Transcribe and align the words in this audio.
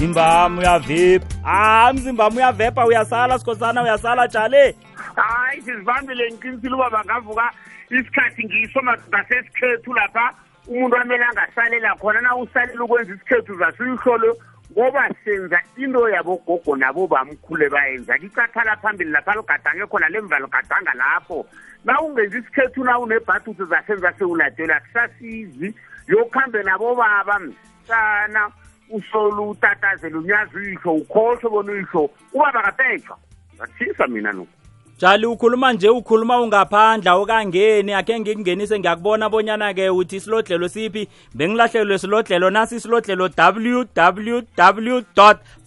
mzimbam 0.00 0.58
uyavepa 0.58 1.26
hayi 1.42 1.94
mzimbam 1.96 2.36
uyavepa 2.36 2.86
uyasala 2.86 3.38
sikhosana 3.38 3.82
uyasala 3.82 4.26
jale 4.28 4.76
hayi 5.16 5.62
sizibambile 5.62 6.24
ngiqinisile 6.30 6.74
uba 6.74 6.88
bangavuka 6.94 7.46
isikhathi 7.90 8.42
ngiso 8.46 8.80
masesikhethu 9.10 9.92
lapha 9.94 10.26
umuntu 10.68 10.96
amele 10.96 11.24
angasalela 11.24 11.92
khona 12.00 12.20
na 12.20 12.32
usalela 12.36 12.84
ukwenza 12.84 13.12
isikhethu 13.14 13.52
zasiyihlolo 13.60 14.30
ngoba 14.72 15.04
senza 15.24 15.58
into 15.76 16.08
yabogogo 16.08 16.76
nabo 16.76 17.06
bamkhule 17.06 17.68
bayenza 17.68 18.16
licathala 18.16 18.76
phambili 18.76 19.10
lapha 19.10 19.32
ligadange 19.36 19.86
khona 19.86 20.08
lemva 20.08 20.38
ligadanga 20.40 20.94
lapho 20.94 21.46
na 21.84 22.00
ungenzi 22.00 22.38
isikhethu 22.38 22.84
na 22.84 22.98
unebhatuthi 22.98 23.64
zasenza 23.64 24.12
sewuladelwa 24.18 24.80
kusasizi 24.80 25.74
yokuhambe 26.08 26.62
nabobaba 26.62 27.38
msana 27.38 28.48
uhlole 28.90 29.40
utatazele 29.42 30.16
unyazi 30.16 30.56
uyihlo 30.56 30.92
ukhohlwe 30.94 31.50
bona 31.52 31.72
uyihlo 31.72 32.10
ubaba 32.34 32.62
kapetshwa 32.62 33.16
ngathisa 33.56 34.06
mina 34.06 34.32
no 34.32 34.46
jali 34.98 35.26
ukhuluma 35.26 35.72
nje 35.72 35.88
ukhuluma 35.88 36.36
ungaphandla 36.40 37.10
okangeni 37.20 37.92
akhe 37.94 38.20
ngikungenise 38.20 38.78
ngiyakubona 38.78 39.24
bonyana-ke 39.32 39.86
uthi 39.90 40.16
isilodlelo 40.20 40.66
siphi 40.68 41.08
bengilahlelwe 41.34 41.98
silodlelo 41.98 42.50
nasi 42.50 42.74
isilodlelo 42.76 43.24
www 43.64 45.00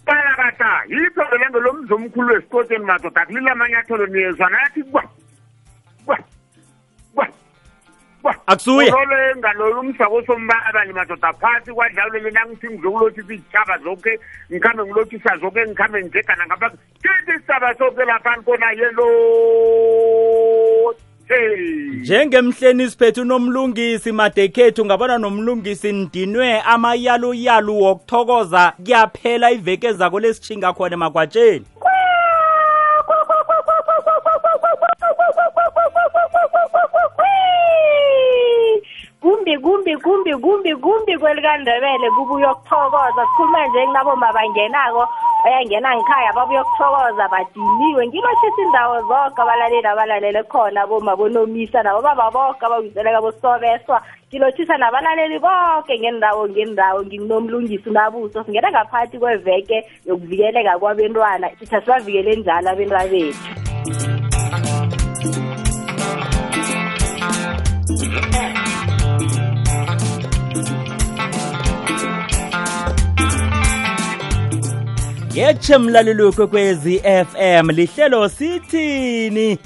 balakata 0.06 0.70
yitholo 0.92 1.34
lengo 1.40 1.60
lomzi 1.64 1.92
omkhulu 1.94 2.30
wesikoteni 2.34 2.84
madoda 2.84 3.26
kulile 3.26 3.50
amanyathelo 3.50 4.06
niyezwana 4.06 4.60
yathi 4.62 4.82
kwa 4.82 5.02
kwa 6.06 6.18
kwa 7.14 7.28
akusuye 8.46 8.88
urolwenga 8.92 9.52
loyo 9.52 9.80
umsako 9.80 10.22
sombabani 10.22 10.92
madoda 10.92 11.32
phasi 11.32 11.72
kwadlawulele 11.72 12.30
nangithi 12.30 12.66
ngizokulothisa 12.70 13.22
izitshaba 13.22 13.78
zonke 13.78 14.20
ngikhambe 14.52 14.82
ngilothisa 14.82 15.36
zonke 15.38 15.64
ngikhambe 15.66 16.02
ngijegana 16.04 16.46
ngapha 16.46 16.70
kithi 16.70 17.30
isitshaba 17.36 17.74
sonke 17.74 18.04
laphani 18.04 18.42
kona 18.42 18.70
yelo 18.72 19.08
njengemhleni 22.00 22.90
siphethe 22.90 23.20
unomlungisi 23.20 24.12
madekhethu 24.12 24.84
ngabona 24.84 25.18
nomlungisi 25.18 25.92
ndinwe 25.92 26.60
amayaluyalu 26.60 27.80
wokuthokoza 27.82 28.72
kuyaphela 28.84 29.50
iveke 29.50 29.92
zako 29.92 30.18
lesishinga 30.20 30.72
khona 30.72 30.94
emagwatsheni 30.94 31.66
kumbi 39.58 39.96
kumbi 39.96 40.32
kumbi 40.34 40.74
kumbi 40.74 41.16
kwelikandebele 41.18 42.10
kubuyokuthokoza 42.16 43.22
kukhuluma 43.26 43.66
nje 43.66 43.86
kulabo 43.86 44.16
mabangenako 44.16 45.08
bayangena 45.44 45.96
ngikhaya 45.96 46.32
babuyokuthokoza 46.34 47.28
badiniwe 47.28 48.06
ngilotshisa 48.06 48.62
indawo 48.66 48.96
zonke 49.00 49.42
abalaleli 49.42 49.86
abalalele 49.88 50.42
khona 50.44 50.86
bomabonomisa 50.86 51.82
nabo 51.82 52.00
baba 52.02 52.30
boke 52.30 52.66
abawiseleka 52.66 53.20
bosobeswa 53.20 53.96
ngilotshisa 54.30 54.74
nabalaleli 54.76 55.38
bonke 55.38 55.94
ngendawo 55.98 56.48
ngendawo 56.48 56.98
nginomlungisi 57.06 57.88
unabuso 57.90 58.44
singena 58.44 58.70
ngaphakathi 58.70 59.18
kweveke 59.18 59.76
yokuvikeleka 60.06 60.78
kwabentwana 60.78 61.46
sithi 61.58 61.76
asibavikele 61.76 62.36
njalo 62.36 62.68
abentwana 62.70 63.08
bethu 63.08 63.44
Yeah. 68.34 68.63
yethe 75.34 75.78
mlaleloku 75.78 76.48
kwezi 76.48 76.98
fm 77.00 77.70
lihlelo 77.70 78.28
sithini 78.28 79.58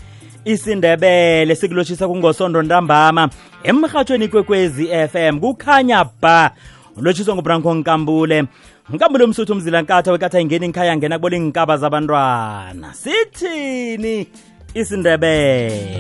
isindebele 0.45 1.55
sikulotshisa 1.57 2.09
kungosondo 2.09 2.63
ntambama 2.63 3.29
emrhatshweni 3.63 4.29
kwekwezi 4.29 4.87
fm 5.13 5.41
kukhanya 5.41 6.05
ba 6.21 6.51
ulotshiswa 6.97 7.35
ngubranko 7.35 7.75
nkambule 7.75 8.45
nkambule 8.95 9.25
umsuthu 9.25 9.53
umzilankatha 9.53 10.13
wekatha 10.13 10.41
ingeni 10.41 10.67
ikhaya 10.67 10.97
ngena 10.97 11.17
kubolingkaba 11.19 11.77
zabantwana 11.77 12.95
sithini 12.95 14.27
isindebele 14.75 15.99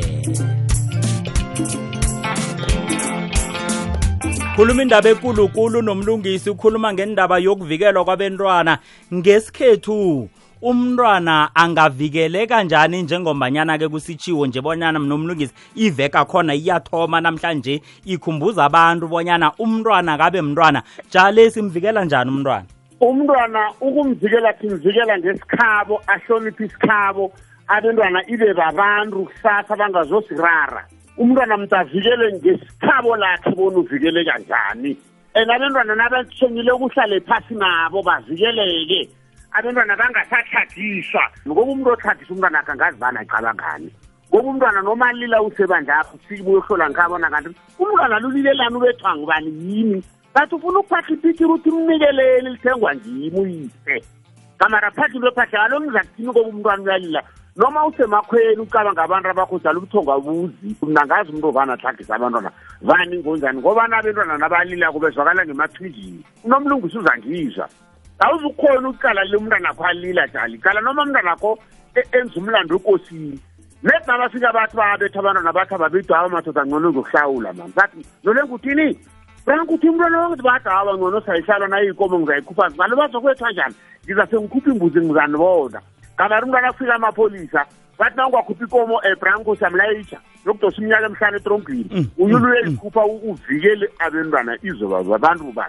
khuluma 4.58 4.82
indaba 4.82 5.08
enkulunkulu 5.10 5.82
nomlungisi 5.82 6.50
ukhuluma 6.50 6.92
ngendaba 6.92 7.38
yokuvikelwa 7.38 8.04
kwabentwana 8.04 8.78
ngesikhethu 9.14 10.28
umntwana 10.69 11.36
angavikeleka 11.62 12.56
njani 12.66 12.98
njengombanyana-ke 13.02 13.86
kusitshiwo 13.88 14.46
nje 14.46 14.60
bonyana 14.60 14.98
nomlungisi 14.98 15.54
iveka 15.76 16.24
khona 16.24 16.54
iyathoma 16.54 17.20
namhlanje 17.20 17.82
ikhumbuza 18.04 18.64
abantu 18.64 19.06
bonyana 19.08 19.52
umntwana 19.58 20.19
kabe 20.19 20.41
mntwana 20.42 20.82
jale 21.10 21.50
simvikela 21.50 22.04
njani 22.04 22.30
umntwana 22.30 22.64
umntwana 23.00 23.60
ukumvikela 23.80 24.50
simvikela 24.60 25.19
ngesikhabo 25.19 26.02
ahloniphe 26.06 26.64
isikhabo 26.66 27.32
abentwana 27.69 28.22
ibe 28.26 28.54
babantu 28.54 29.25
kusasa 29.25 29.76
bangazosirara 29.78 30.84
umntwana 31.18 31.56
mtavikele 31.56 32.32
ngesikhabo 32.32 33.16
lakhe 33.16 33.50
bona 33.50 33.78
uvikele 33.78 34.24
kanjani 34.24 34.96
and 35.34 35.50
abentwana 35.50 35.94
nabathengile 35.96 36.70
ukuhlale 36.72 37.20
phasi 37.26 37.54
nabo 37.58 38.02
bavikeleke 38.02 39.08
abentwana 39.52 39.96
bangasathadiswa 39.98 41.22
ngoba 41.46 41.62
umntu 41.66 41.88
othadisa 41.90 42.30
umntwana 42.32 42.58
akhe 42.62 42.70
angazi 42.72 42.98
bani 43.02 43.18
acabangani 43.18 43.90
ngoba 44.30 44.46
umntwana 44.48 44.80
noma 44.86 45.10
lila 45.12 45.42
usebandla 45.42 45.94
apho 46.06 46.14
sibuyohlola 46.30 46.86
ngikhabona 46.90 47.28
kanti 47.34 47.50
umntwana 47.82 48.20
lulilelani 48.22 48.76
ubethwa 48.78 49.10
ngubani 49.16 49.50
yini 49.66 49.98
bathi 50.34 50.54
ufuna 50.54 50.78
ukuphahla 50.78 51.08
ipikire 51.14 51.50
uthi 51.50 51.70
mnikeleni 51.74 52.48
lithengwa 52.54 52.94
ngimi 52.94 53.30
uyise 53.34 53.96
kamara 54.58 54.90
phahla 54.90 55.14
into 55.18 55.30
phahla 55.32 55.50
kalo 55.50 55.80
ngizakuthini 55.82 56.26
ngoba 56.28 56.40
umntwana 56.46 56.82
uyalila 56.82 57.22
noma 57.58 57.86
usemakhweni 57.86 58.60
ucabanga 58.62 59.02
abantu 59.02 59.28
abakhudlala 59.30 59.78
ubuthongo 59.78 60.12
abuzi 60.12 60.76
mna 60.82 61.02
ngazi 61.06 61.30
umuntu 61.30 61.48
obani 61.50 61.72
ahlagisa 61.74 62.14
abantwana 62.14 62.50
vani 62.82 63.19
ngonjani 63.19 63.58
ngobani 63.58 63.94
abentwana 63.98 64.38
nabalilako 64.38 64.98
bezwakala 65.02 65.42
ngemaprijini 65.46 66.22
unomlungisi 66.46 66.98
uzangizwa 66.98 67.69
awuzukhona 68.22 68.88
ukucala 68.88 69.24
le 69.24 69.36
umntanakho 69.36 69.84
alila 69.84 70.28
jali 70.28 70.58
cala 70.58 70.80
noma 70.80 71.02
umntanakho 71.02 71.58
e-, 71.98 72.08
enza 72.19 72.34
umlando 72.38 72.76
ekosini 72.78 73.41
net 73.82 74.06
nabafika 74.06 74.52
bathi 74.54 74.76
babetha 74.76 75.19
abantwana 75.19 75.52
bathi 75.52 75.75
ababidwa 75.75 76.19
abamadoda 76.19 76.62
ngcono 76.64 76.88
ngizokuhlawula 76.90 77.52
mani 77.52 77.72
bathi 77.76 78.06
zole 78.25 78.40
nguthini 78.46 78.88
rankuthi 79.46 79.86
umntwana 79.90 80.19
wangithi 80.19 80.42
bathi 80.46 80.69
awa 80.69 80.94
ngcono 80.94 81.20
sayihlala 81.26 81.66
nayiyikomo 81.69 82.19
ngizayikhupha 82.19 82.70
ngalo 82.70 82.94
bazokwetha 82.96 83.50
njani 83.50 83.75
ngizase 84.06 84.36
ngikhupha 84.38 84.70
imbuzi 84.70 84.98
ngizanibona 85.02 85.80
kana 86.18 86.36
ari 86.36 86.44
mundu 86.46 86.58
anafira 86.58 86.98
mapolisa 86.98 87.66
vati 87.98 88.16
nangwa 88.16 88.42
kupikomo 88.42 89.00
ebranco 89.12 89.52
eh, 89.52 89.58
samlaicha 89.60 90.20
nokutosi 90.44 90.80
minyaka 90.80 91.08
mihlanu 91.08 91.36
etrongini 91.36 91.88
mm, 91.90 92.08
uyuluyeikupa 92.18 93.00
mm, 93.06 93.12
mm. 93.12 93.30
uvhikele 93.30 93.88
avenrwana 93.98 94.58
izovava 94.62 95.16
vanru 95.18 95.50
vaa 95.50 95.66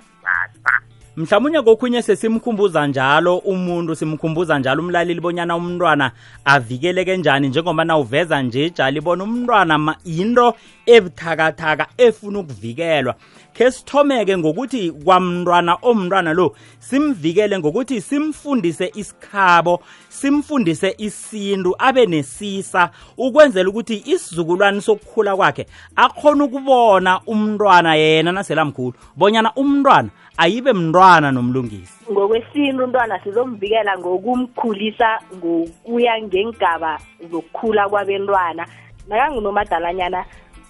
mhlawumnye 1.19 1.62
kokhunye 1.62 2.02
sesimkhumbuza 2.02 2.88
njalo 2.88 3.38
umuntu 3.38 3.96
simkhumbuza 3.96 4.59
njalo 4.59 4.84
umlaleli 4.84 5.19
bonyana 5.22 5.56
umntwana 5.56 6.12
avikeleke 6.46 7.18
njani 7.18 7.47
njengoba 7.47 7.84
na 7.85 7.97
uveza 7.97 8.41
nje 8.41 8.66
ijali 8.66 8.97
ibona 8.97 9.24
umntwana 9.24 9.96
yinto 10.06 10.53
ebuthakathaka 10.85 11.88
efuna 11.97 12.40
ukuvikelwa 12.40 13.16
khe 13.53 13.72
sithomeke 13.72 14.38
ngokuthi 14.38 14.91
kwamntwana 14.91 15.75
omntwana 15.81 16.33
lo 16.33 16.56
simvikele 16.80 17.60
ngokuthi 17.60 18.01
simfundise 18.01 18.92
isikhabo 18.95 19.80
simfundise 20.10 20.95
isintu 20.98 21.75
abe 21.77 22.06
nesisa 22.06 22.89
ukwenzela 23.18 23.69
ukuthi 23.69 24.04
isizukulwane 24.13 24.81
sokukhula 24.81 25.36
kwakhe 25.36 25.65
akhona 25.95 26.44
ukubona 26.44 27.19
umntwana 27.25 27.95
yena 27.95 28.31
naselamkhulu 28.31 28.94
bonyana 29.18 29.51
umntwana 29.56 30.10
ayibe 30.44 30.71
mntwana 30.74 31.27
nomlungisi 31.31 32.00
ngokwesini 32.12 32.80
umntwana 32.86 33.15
sizomvikela 33.24 33.91
ngokumkhulisa 34.01 35.09
ngokuya 35.36 36.13
ngengaba 36.24 36.91
zokukhula 37.30 37.83
kwabentwana 37.91 38.63
nakangunomadalanyana 39.07 40.19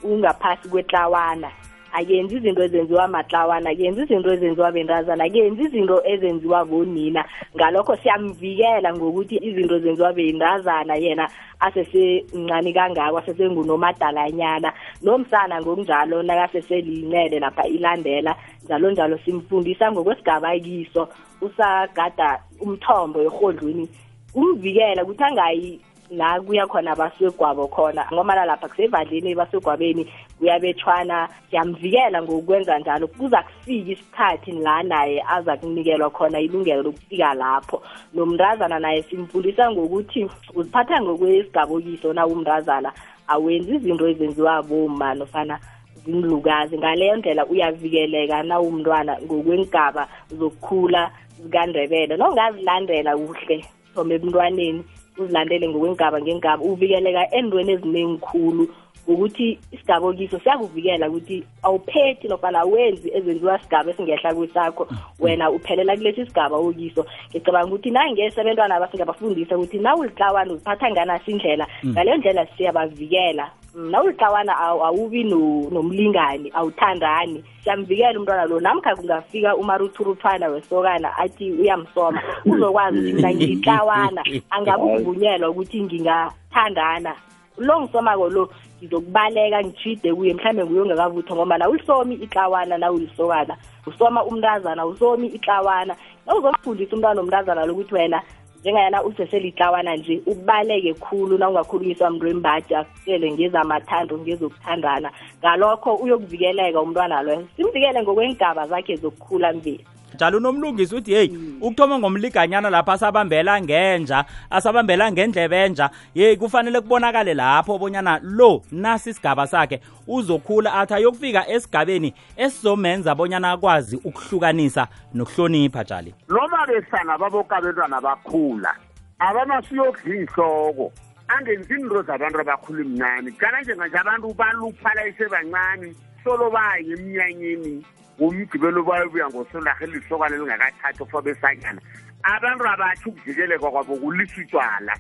ungaphasi 0.10 0.66
kwetlawana 0.74 1.50
akenzi 1.94 2.36
izinto 2.38 2.62
ezenziwa 2.64 3.08
matlawana 3.08 3.70
akenzi 3.70 4.02
izinto 4.02 4.30
ezenziwa 4.36 4.72
bentazana 4.76 5.24
akenzi 5.24 5.62
izinto 5.64 5.96
ezenziwa 6.12 6.66
bonina 6.70 7.22
ngalokho 7.56 7.94
siyamvikela 8.02 8.90
ngokuthi 8.98 9.36
izinto 9.48 9.74
ezenziwa 9.76 10.14
bentazana 10.14 10.96
yena 11.04 11.26
asesemncani 11.60 12.74
kangako 12.74 13.18
asesengunomadalanyana 13.18 14.70
nomsana 15.04 15.56
ngokunjalo 15.62 16.24
nakaseseliyincele 16.24 17.40
lapha 17.40 17.68
ilandela 17.68 18.36
njalo 18.66 18.92
njalo 18.92 19.18
simfundisa 19.26 19.92
ngokwesigabakiso 19.92 21.08
usagada 21.42 22.40
umthombo 22.62 23.22
erhodlweni 23.22 23.86
kumvikela 24.34 25.04
ukuthi 25.04 25.24
angayi 25.24 25.82
la 26.10 26.40
kuya 26.42 26.68
khona 26.68 26.92
abasegwabo 26.92 27.68
khona 27.68 28.02
ngomala 28.14 28.46
lapha 28.46 28.68
kusevadleni 28.68 29.36
basegwabeni 29.36 30.06
kuyabethwana 30.40 31.30
siyamvikela 31.50 32.22
ngokwenza 32.24 32.80
njalo 32.80 33.08
kuza 33.08 33.44
kufika 33.44 33.74
isikhathi 33.92 34.52
la 34.52 34.84
naye 34.84 35.22
aza 35.28 35.58
kunikelwa 35.58 36.10
khona 36.10 36.40
ilungelo 36.40 36.84
lokufika 36.84 37.34
lapho 37.34 37.82
nomrazana 38.14 38.80
naye 38.80 39.02
simfundisa 39.02 39.72
ngokuthi 39.72 40.28
uziphatha 40.56 41.02
ngokwesigabokiso 41.02 42.14
na 42.14 42.26
umrazana 42.28 42.90
awenzi 43.28 43.76
izinto 43.76 44.08
ezenziwa 44.10 44.64
boma 44.64 45.14
nofana 45.14 45.60
zimlukazi 46.06 46.78
ngaleyo 46.78 47.16
ndlela 47.16 47.46
uyavikeleka 47.46 48.44
nawumntwana 48.44 49.20
ngokwengaba 49.22 50.08
zokukhula 50.38 51.12
zikandebele 51.42 52.18
nongazilandela 52.18 53.12
kuhle 53.18 53.58
thoma 53.94 54.14
ebuntwaneni 54.18 54.84
uzilandele 55.18 55.66
ngokwengaba 55.70 56.18
ngengaba 56.22 56.62
uvikeleka 56.70 57.22
endweni 57.38 57.72
eziningi 57.74 58.18
khulu 58.26 58.64
ukuthi 59.10 59.48
isigaba 59.74 60.14
kiso 60.14 60.38
siyakuvikela 60.44 61.10
ukuthi 61.10 61.38
awuphethi 61.66 62.26
nofana 62.30 62.60
awenzi 62.62 63.08
ezenziwa 63.18 63.56
sigaba 63.64 63.90
esingehla 63.92 64.30
kwesakho 64.38 64.84
mm-hmm. 64.86 65.14
wena 65.24 65.46
uphelela 65.52 65.94
kulethi 65.98 66.26
sigaba 66.26 66.56
okiso 66.58 67.02
ngicabanga 67.32 67.68
ukuthi 67.68 67.90
nangese 67.92 68.42
abentwana 68.42 68.76
abasingabafundisa 68.76 69.58
ukuthi 69.58 69.78
na 69.80 69.96
ulitlawana 69.96 70.54
uziphatha 70.54 70.92
nganasi 70.92 71.32
indlela 71.32 71.68
mm. 71.84 71.92
ngaleyo 71.92 72.18
ndlela 72.18 72.46
siyabavikela 72.58 73.50
na 73.76 74.04
ulixawana 74.04 74.58
awubi 74.60 75.24
nomlingani 75.72 76.52
awuthandani 76.54 77.44
siyamvikela 77.64 78.20
umntwana 78.20 78.46
lo 78.46 78.60
namkha 78.60 78.96
kungafika 78.96 79.56
umaruthuruthwana 79.56 80.48
wesokana 80.48 81.18
athi 81.18 81.52
uyamsoma 81.52 82.22
uzokwazi 82.46 82.98
ukuthi 83.00 83.14
mna 83.14 83.32
ngiyixawana 83.36 84.22
angabukuvunyelwa 84.50 85.50
ukuthi 85.50 85.82
ngingathandana 85.84 87.16
lo 87.58 87.82
ngisoma-ko 87.82 88.26
lo 88.32 88.44
ngizokubaleka 88.80 89.60
ngishide 89.64 90.14
kuye 90.16 90.34
mhlawumbe 90.34 90.64
nguye 90.66 90.82
ongakavutha 90.82 91.34
ngoba 91.36 91.58
na 91.58 91.70
ulisomi 91.70 92.16
ixawana 92.16 92.78
na 92.78 92.92
ulisokana 92.92 93.54
usoma 93.88 94.24
umntazana 94.24 94.86
usomi 94.86 95.28
ixawana 95.28 95.96
na 96.28 96.36
uzomfundisa 96.36 96.96
umntwana 96.96 97.16
nomntazana 97.20 97.66
lokuthi 97.66 97.94
wena 97.96 98.22
njengayana 98.64 99.04
useselitlawana 99.04 99.96
nje 99.96 100.22
ubaleke 100.26 100.94
khulu 100.94 101.38
na 101.38 101.50
ungakhulumiswa 101.50 102.10
mntu 102.10 102.26
wembaji 102.26 102.74
akutshele 102.80 103.28
ngezamathando 103.34 104.14
ngezokuthandana 104.20 105.08
ngalokho 105.42 105.92
uyokuvikeleka 106.04 106.82
umntwana 106.82 107.16
loyo 107.26 107.44
simvikele 107.56 108.00
ngokwengaba 108.04 108.62
zakhe 108.72 108.96
zokukhula 109.02 109.50
mbili 109.58 109.84
njalo 110.14 110.38
unomlungisi 110.38 110.96
uthi 110.96 111.12
heyi 111.14 111.58
ukuthoma 111.62 112.00
ngomliganyana 112.00 112.70
lapho 112.70 112.92
asabambela 112.92 113.62
ngenja 113.62 114.26
asabambela 114.50 115.12
ngendlebenja 115.12 115.90
yeyi 116.16 116.38
kufanele 116.38 116.82
kubonakale 116.82 117.34
lapho 117.34 117.76
obonyana 117.76 118.20
lo 118.24 118.62
nasi 118.72 119.10
isigaba 119.10 119.48
sakhe 119.48 119.82
uzokhula 120.08 120.74
athi 120.74 120.94
ayokufika 120.94 121.48
esigabeni 121.50 122.14
esizomenza 122.38 123.12
abonyana 123.12 123.52
akwazi 123.52 123.96
ukuhlukanisa 124.04 124.88
nokuhlonipha 125.14 125.84
jali 125.84 126.14
noma 126.30 126.68
besana 126.68 127.18
babokabelwana 127.18 128.02
bakhula 128.02 128.76
abamasiyodlihloko 129.20 130.92
angenzi 131.28 131.74
nro 131.74 132.02
zabantu 132.02 132.40
abakhulu 132.42 132.86
mnani 132.86 133.32
kananjenganje 133.32 133.98
abantu 133.98 134.34
baluphala 134.34 135.06
esebancane 135.08 135.94
solo 136.24 136.50
baye 136.50 136.86
emnyanyeni 136.94 137.84
umgibelo 138.20 138.84
bayobuya 138.84 139.28
ngosondaha 139.30 139.84
elisokwane 139.84 140.36
elingakathathi 140.36 141.00
kufa 141.00 141.22
besanyana 141.22 141.82
abantu 142.24 142.64
abatho 142.68 143.10
ukuvikeleka 143.16 143.68
kwabo 143.72 143.96
kulisa 143.96 144.42
utshwala 144.44 144.94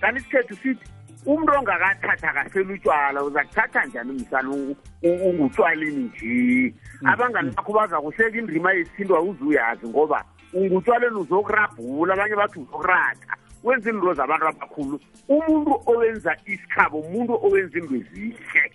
kanti 0.00 0.18
isikhethu 0.20 0.54
sithi 0.62 0.84
umuntu 1.24 1.50
ongakathatha 1.58 2.28
akasela 2.28 2.74
utshwala 2.76 3.18
uza 3.24 3.40
kuthatha 3.48 3.80
njani 3.88 4.12
msana 4.20 4.48
ungutshwalini 5.02 6.04
nje 6.12 6.74
mm, 7.02 7.06
abangani 7.08 7.48
mm. 7.48 7.54
bakho 7.56 7.72
bazakuhleka 7.72 8.38
indima 8.38 8.72
yesindwa 8.72 9.20
uzeuyazi 9.22 9.88
ngoba 9.88 10.24
ungutshwaleni 10.52 11.16
uzokurabhula 11.16 12.14
abanye 12.14 12.36
bathi 12.36 12.58
uzokuratha 12.60 13.36
wenza 13.64 13.90
indo 13.90 14.14
zabantu 14.14 14.46
abakhulu 14.48 15.00
umuntu 15.28 15.80
owenza 15.88 16.36
isikhabo 16.46 16.96
umuntu 17.00 17.32
owenza 17.46 17.78
indo 17.80 17.96
ezihle 17.96 18.72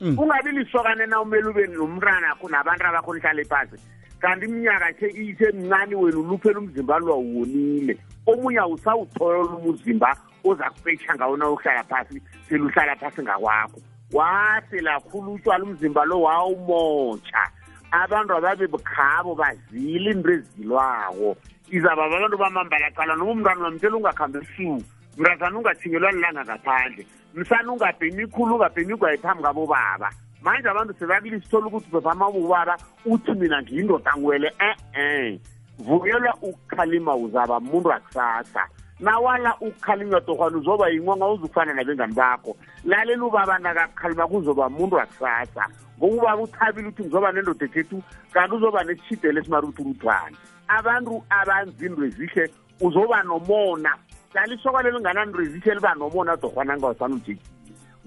Mm. 0.00 0.14
ungabi 0.18 0.50
lisokane 0.52 1.06
na 1.06 1.20
umele 1.20 1.48
ube 1.50 1.66
nomntana 1.66 2.30
kho 2.38 2.46
nabantu 2.48 2.86
abakhonihlale 2.86 3.42
phasi 3.50 3.74
kanti 4.22 4.46
iminyaka 4.46 4.88
isemncane 5.10 5.94
wena 5.98 6.18
uluphele 6.22 6.58
umzimba 6.62 7.02
lwawuwonile 7.02 7.94
omunye 8.30 8.60
awusawuthola 8.62 9.58
umzimba 9.58 10.14
oza 10.46 10.70
kufetsha 10.70 11.14
ngawona 11.18 11.50
uhlala 11.50 11.82
phasi 11.90 12.22
seluhlala 12.46 12.94
phasi 12.96 13.22
ngakwakho 13.26 13.78
waselakhulu 14.14 15.32
utshwala 15.34 15.64
umzimba 15.66 16.02
lo 16.06 16.16
wawumotsha 16.22 17.42
abantu 17.90 18.30
ababe 18.38 18.66
bukhabo 18.70 19.34
bazile 19.34 20.10
into 20.14 20.30
ezilwako 20.30 21.34
izaba 21.74 22.06
babantu 22.08 22.38
bamambalacala 22.38 23.16
noma 23.18 23.32
umntwana 23.34 23.64
wamtshela 23.66 23.96
ungakhambi 23.98 24.38
esuku 24.46 24.78
mntazana 25.18 25.58
ungathingelwa 25.58 26.10
lilanga 26.14 26.44
ngaphandle 26.46 27.02
msana 27.34 27.72
ungabheni 27.72 28.22
ikhulu 28.22 28.54
ungabheni 28.54 28.92
igwayithambi 28.94 29.42
kabobaba 29.42 30.10
manje 30.42 30.68
abantu 30.68 30.94
sebabili 30.98 31.40
sithole 31.40 31.66
ukuthi 31.66 31.90
bevama 31.92 32.30
bobaba 32.32 32.76
uthi 33.06 33.32
mina 33.32 33.62
ngiyindoda 33.62 34.12
ngwele 34.16 34.52
e-e 34.70 35.40
vukelwa 35.78 36.34
ukukhalima 36.42 37.16
uzaba 37.16 37.60
muntu 37.60 37.92
akusasa 37.92 38.64
nawala 39.00 39.56
ukukhalima 39.60 40.20
torhwana 40.20 40.56
uzoba 40.58 40.88
yinqwanga 40.88 41.26
uzukufana 41.28 41.74
nabengani 41.74 42.14
bakho 42.14 42.56
lalela 42.84 43.24
ubaba 43.24 43.58
nakakhalima 43.58 44.26
kuzoba 44.28 44.68
muntu 44.68 45.00
akusasa 45.00 45.64
ngokubaba 45.98 46.42
uthabile 46.42 46.88
ukuthi 46.88 47.02
ngizoba 47.02 47.32
nendoda 47.32 47.64
ekhethu 47.66 48.02
kanti 48.32 48.54
uzoba 48.56 48.84
nesishidele 48.84 49.40
esimari 49.40 49.66
uthi 49.66 49.82
uruthwane 49.82 50.36
abantu 50.68 51.22
abanzindwe 51.30 52.08
zihle 52.08 52.50
uzoba 52.80 53.22
nomona 53.22 53.90
lalisokwa 54.34 54.82
lelo 54.82 55.00
ngananirevise 55.00 55.74
liba 55.74 55.94
nomona 55.94 56.32
adohwana 56.32 56.76
ngawusanujiki 56.76 57.46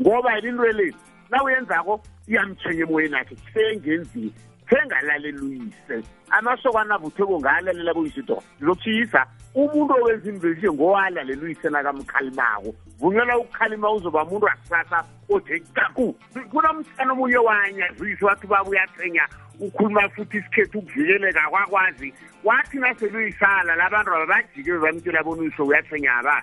ngoba 0.01 0.37
into 0.39 0.63
eleni 0.71 0.95
nawuyenzako 1.31 1.93
iyamtshenya 2.27 2.83
emoyeni 2.85 3.15
akhe 3.17 3.35
sengenzile 3.53 4.31
sengalaleluyise 4.69 5.95
amasokwana 6.37 6.93
abutheko 6.95 7.35
ngalalela 7.41 7.93
kuyisidoda 7.93 8.41
ndizokutshiyisa 8.57 9.21
umuntu 9.53 9.93
owenza 9.99 10.27
imvelishe 10.29 10.69
ngowala 10.71 11.19
lena 11.23 11.41
uyisena 11.43 11.83
kamkhalimako 11.83 12.71
vunyela 12.99 13.37
ukukhalima 13.37 13.91
uzoba 13.91 14.25
muntu 14.25 14.45
wakusasa 14.45 14.97
othe 15.33 15.55
kaku 15.75 16.07
kunomtshana 16.51 17.11
omunye 17.13 17.37
wanyazise 17.47 18.23
wathi 18.25 18.45
ubaba 18.47 18.69
uyathenya 18.69 19.25
ukhuluma 19.59 20.03
futhi 20.15 20.37
isikhethi 20.37 20.75
ukuvikeleka 20.77 21.43
kwakwazi 21.49 22.13
wathi 22.43 22.77
nasele 22.79 23.17
uyisala 23.17 23.75
labantu 23.75 24.09
aba 24.15 24.25
bajike 24.25 24.71
bamtshela 24.79 25.19
bona 25.23 25.41
uyiso 25.41 25.61
uyathenya 25.65 26.11
aba 26.19 26.35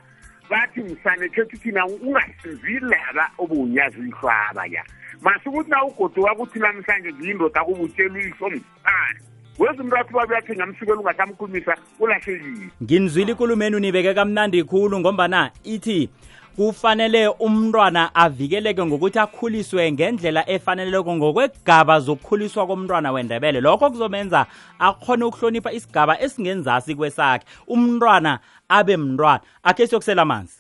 bathi 0.51 0.81
msane 0.81 1.29
khethi 1.29 1.57
thina 1.57 1.87
ungasizilaba 1.87 3.25
obunyazihlwa 3.39 4.35
abaya 4.51 4.85
masukuthi 5.23 5.71
na 5.71 5.85
ugodo 5.85 6.23
wakuthi 6.23 6.59
namhlanje 6.59 7.09
ngiyindoda 7.13 7.65
kubutshela 7.65 8.15
uyiso 8.15 8.47
msane 8.51 9.21
weza 9.59 9.83
umntu 9.83 9.97
babe 10.13 10.35
yathi 10.35 10.57
ngamsikela 10.57 11.01
ungasamkhulumisa 11.01 11.75
ulahlekile 11.99 12.69
nginizwile 12.83 13.33
ikulumeni 13.33 13.77
unibeke 13.77 14.15
kamnandi 14.15 14.65
khulu 14.65 15.01
ngombana 15.01 15.51
ithi 15.65 16.09
kufanele 16.57 17.29
umntwana 17.29 18.15
avikeleke 18.15 18.85
ngokuthi 18.87 19.19
akhuliswe 19.19 19.93
ngendlela 19.93 20.43
efaneleko 20.55 21.11
ngokwegaba 21.17 22.01
zokukhuliswa 22.01 22.67
komntwana 22.67 23.13
wendebele 23.13 23.61
lokho 23.61 23.91
kuzomenza 23.91 24.47
akhone 24.79 25.25
ukuhlonipha 25.25 25.73
isigaba 25.73 26.21
esingenzasi 26.25 26.95
kwesakhe 26.95 27.47
umntwana 27.67 28.39
abe 28.69 28.97
mntwana 28.97 29.41
akhe 29.63 29.87
siyokusela 29.87 30.23
amanzi 30.23 30.57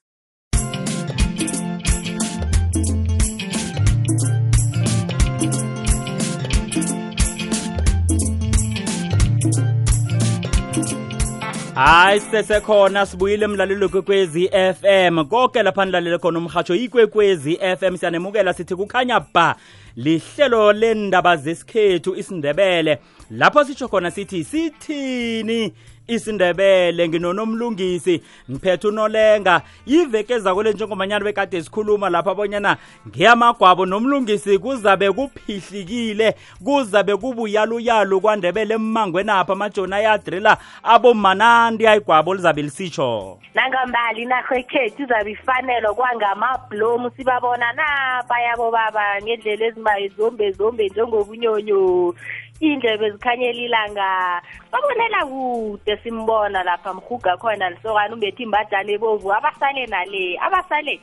hayi 11.85 12.21
sisesekhona 12.21 13.07
sibuyile 13.07 13.47
mlalelo 13.47 13.89
kwekwezi 13.89 14.49
FM 14.77 15.25
konke 15.25 15.63
lapha 15.63 15.85
nilalele 15.85 16.19
khona 16.19 16.39
umhatsho 16.39 16.75
ikwekwezi 16.75 17.59
FM 17.81 17.97
siyanemukela 17.97 18.53
sithi 18.53 18.77
kukhanya 18.77 19.21
ba 19.21 19.55
lihlelo 19.97 20.73
lendaba 20.73 21.37
zesikhethu 21.37 22.15
isindebele 22.15 22.99
lapho 23.31 23.65
sitsho 23.65 23.89
khona 23.89 24.11
sithi 24.11 24.45
sithini 24.45 25.73
isindebele 26.09 27.09
nginonomlungisi 27.09 28.23
ngiphethe 28.51 28.89
unolenga 28.89 29.63
yiveke 29.87 30.33
ezakwele 30.33 30.73
njengomanyana 30.73 31.25
bekade 31.25 31.63
sikhuluma 31.63 32.11
lapha 32.11 32.31
abonyana 32.31 32.77
ngiyamagwabo 33.09 33.87
nomlungisi 33.87 34.59
kuzabe 34.59 35.13
kuphihlikile 35.13 36.35
kuzabe 36.65 37.17
kubuyaluyalu 37.17 38.21
kwandebele 38.21 38.75
emmangweni 38.75 39.31
apha 39.31 39.53
amajoni 39.53 39.95
ayadrila 39.95 40.59
abomanandi 40.83 41.87
ayigwabo 41.87 42.35
lizabe 42.35 42.63
lisitsho 42.63 43.39
nangambali 43.55 44.25
nakho 44.25 44.55
ekhethu 44.55 45.03
izabe 45.03 45.31
ifanelwa 45.31 45.95
kwangamablomu 45.95 47.11
sibabona 47.17 47.73
napayabo 47.73 48.71
baba 48.71 49.05
ngendlela 49.23 49.67
ezimbaye 49.67 50.09
zombe 50.09 50.51
zombe 50.53 50.87
njengobunyonyo 50.89 52.15
iindlebe 52.63 53.11
zikhanyela 53.11 53.61
ilanga 53.61 54.43
babonela 54.73 55.25
kude 55.27 55.97
simbona 56.03 56.63
lapha 56.65 56.95
mhuga 56.95 57.37
khona 57.37 57.71
lisokwane 57.71 58.13
umbethi 58.15 58.43
imbadane 58.43 58.93
ebovu 58.97 59.29
abasale 59.37 59.87
nale 59.87 60.25
abasale 60.47 60.95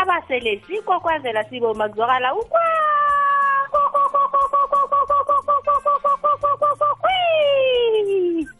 abasele 0.00 0.52
sikokwazela 0.66 1.44
siboma 1.48 1.88
kuzokala 1.88 2.28
ukwa 2.36 2.66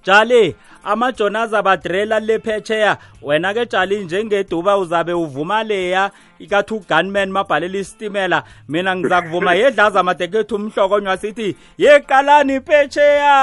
jale 0.07 0.55
amajonas 0.85 1.53
abadrela 1.55 2.19
lephetsheya 2.21 2.97
wena 3.23 3.55
ke 3.55 3.67
jali 3.71 4.05
njengeduba 4.05 4.77
uzabe 4.79 5.13
uvuma 5.13 5.63
leya 5.65 6.11
ikathu 6.39 6.81
gunman 6.81 7.31
mabhalela 7.31 7.79
isitimela 7.79 8.43
mina 8.69 8.97
ngiza 8.97 9.23
kuvuma 9.23 9.55
yedlaza 9.61 10.01
amadekethu 10.01 10.55
umhlokonywa 10.57 11.17
sithi 11.17 11.57
yeqalani 11.79 12.61
phetsheya 12.61 13.35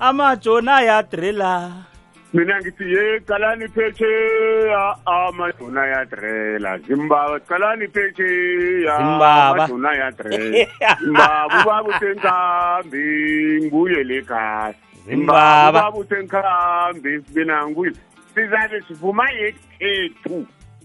amajona 0.00 0.80
yadrela 0.82 1.72
mina 2.34 2.60
ngithi 2.60 2.86
ye 2.94 3.20
qalani 3.20 3.68
phetsheya 3.68 4.82
amaduna 5.06 5.86
yadrela 5.92 6.78
zimbaba 6.86 7.40
qalani 7.48 7.86
phetsheya 7.94 8.94
amaduna 8.96 9.96
yadrela 9.96 10.66
zimbaba 11.00 11.60
ubaba 11.64 11.88
usenkambi 11.88 13.08
nguye 13.64 14.04
legasi 14.04 14.87
zimbaba 15.08 15.80
ubaba 15.80 15.98
uthe 15.98 16.16
ngikhambe 16.22 17.10
isibina 17.18 17.56
ngikuyo 17.66 17.92
sizabe 18.34 18.76
sivuma 18.86 19.24
yekhethu 19.40 20.36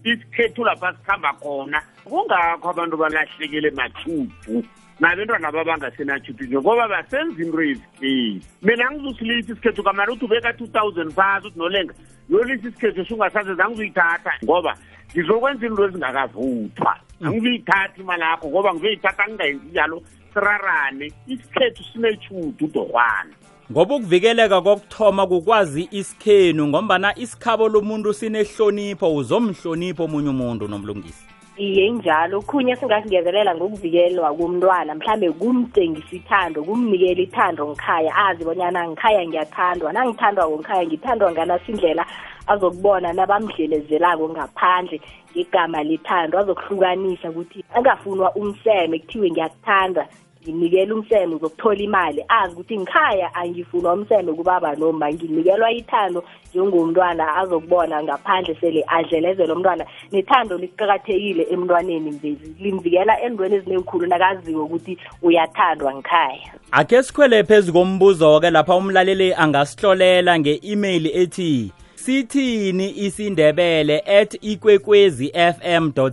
isikhethu 0.10 0.62
lapha 0.68 0.90
sikhamba 0.98 1.30
khona 1.42 1.80
kungakho 2.08 2.68
abantu 2.74 2.96
balahlekele 3.02 3.70
mathuthu 3.80 4.54
nabentwana 5.02 5.48
babangasenathuthu 5.56 6.44
nje 6.48 6.58
ngoba 6.64 6.86
basenza 6.94 7.40
into 7.44 7.62
yesikhethu 7.62 8.46
mina 8.66 8.86
ngizusilisa 8.92 9.52
isikhethu 9.52 9.82
kamari 9.88 10.12
uthi 10.14 10.26
ubeka-two 10.28 10.68
thousand 10.76 11.10
phasi 11.18 11.48
uthi 11.48 11.60
nolenga 11.60 11.94
yolisa 12.32 12.68
isikhethu 12.72 13.00
esungasazenza 13.04 13.64
angizuyithatha 13.66 14.32
ngoba 14.46 14.72
ngizokwenza 15.14 15.64
into 15.68 15.82
ezingakavuthwa 15.88 16.92
hmm. 17.20 17.26
angizuyithatha 17.28 17.98
imali 18.04 18.22
yakho 18.28 18.46
ngoba 18.52 18.70
ngizoyithatha 18.74 19.24
ngingayenzi 19.30 19.66
njalo 19.72 19.98
sirarane 20.34 21.08
isikhethu 21.34 21.82
sinetshudu 21.92 22.64
udorwana 22.66 23.34
ngoba 23.72 23.96
ukuvikeleka 23.96 24.62
kokuthoma 24.62 25.24
kukwazi 25.28 25.88
isikhenu 25.92 26.68
ngombana 26.68 27.16
isikhabo 27.24 27.66
lomuntu 27.74 28.10
sinehlonipho 28.20 29.08
uzomhlonipho 29.16 30.02
omunye 30.04 30.30
umuntu 30.36 30.64
nomlungisi 30.68 31.24
iye 31.66 31.86
njalo 31.96 32.34
okhunye 32.44 32.74
singakungezelela 32.76 33.52
ngokuvikelwa 33.56 34.30
komntwana 34.38 34.92
mhlambe 35.00 35.28
kumtshengisa 35.40 36.12
ithando 36.20 36.60
kumnikela 36.68 37.22
ithando 37.28 37.62
ngikhaya 37.72 38.12
azi 38.28 38.42
bonyana 38.44 38.80
ngikhaya 38.88 39.22
ngiyathandwa 39.28 39.88
nangithandwako 39.96 40.54
ngikhaya 40.60 40.84
ngithandwa 40.88 41.28
ngalaso 41.32 41.68
indlela 41.72 42.04
azokubona 42.52 43.08
nabamdlelezelako 43.16 44.26
ngaphandle 44.36 44.98
ngegama 45.32 45.80
lethando 45.88 46.36
azokuhlukanisa 46.40 47.26
ukuthi 47.32 47.60
angafunwa 47.78 48.28
umseme 48.36 48.96
kuthiwe 49.04 49.28
ngiyakuthanda 49.32 50.04
nginikela 50.48 50.96
umseme 50.96 51.36
uzokuthola 51.36 51.80
imali 51.80 52.24
azi 52.28 52.52
ah, 52.52 52.52
ukuthi 52.54 52.78
ngikhaya 52.78 53.36
angifunwa 53.36 53.94
umseme 53.94 54.34
kubaba 54.34 54.76
noma 54.76 55.14
nginikelwa 55.14 55.72
ithando 55.72 56.24
njengomntwana 56.50 57.36
azokubona 57.38 58.04
ngaphandle 58.04 58.56
sele 58.56 58.84
adlelezela 58.88 59.54
umntwana 59.54 59.86
nethando 60.12 60.58
liqakathekile 60.58 61.44
emntwaneni 61.54 62.12
mvezi 62.12 62.56
limvikela 62.62 63.22
endweni 63.22 63.56
ezinengikhulu 63.56 64.06
nakaziwe 64.08 64.62
ukuthi 64.62 64.98
uyathandwa 65.22 65.94
ngikhaya 65.96 66.40
ake 66.72 67.04
sikhwele 67.04 67.44
phezu 67.44 67.74
kombuzo-ke 67.74 68.50
lapha 68.52 68.76
umlaleli 68.76 69.34
angasihlolela 69.34 70.40
nge-email 70.40 71.06
ethi 71.08 71.72
sithini 72.06 72.90
isindebele 73.06 74.00
at 74.00 74.38
ikwekwezi 74.42 75.28
fm 75.32 75.92
co 75.92 76.10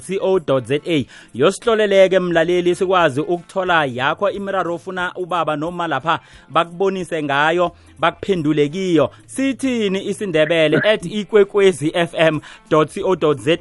za 0.61 0.81
yosihloleleke 1.35 2.19
mlaleli 2.19 2.75
sikwazi 2.75 3.21
ukuthola 3.21 3.85
yakho 3.85 4.31
imiraro 4.31 4.75
ofuna 4.75 5.13
ubaba 5.15 5.57
noma 5.57 5.89
lapha 5.89 6.21
bakubonise 6.49 7.23
ngayo 7.23 7.73
bakuphendule 8.01 8.69
kiyo 8.69 9.11
sithini 9.27 10.05
isindebele 10.07 10.77
at 10.77 11.05
ikwekwezi 11.05 11.91
fm 12.07 12.41
co 12.71 13.35
za 13.35 13.59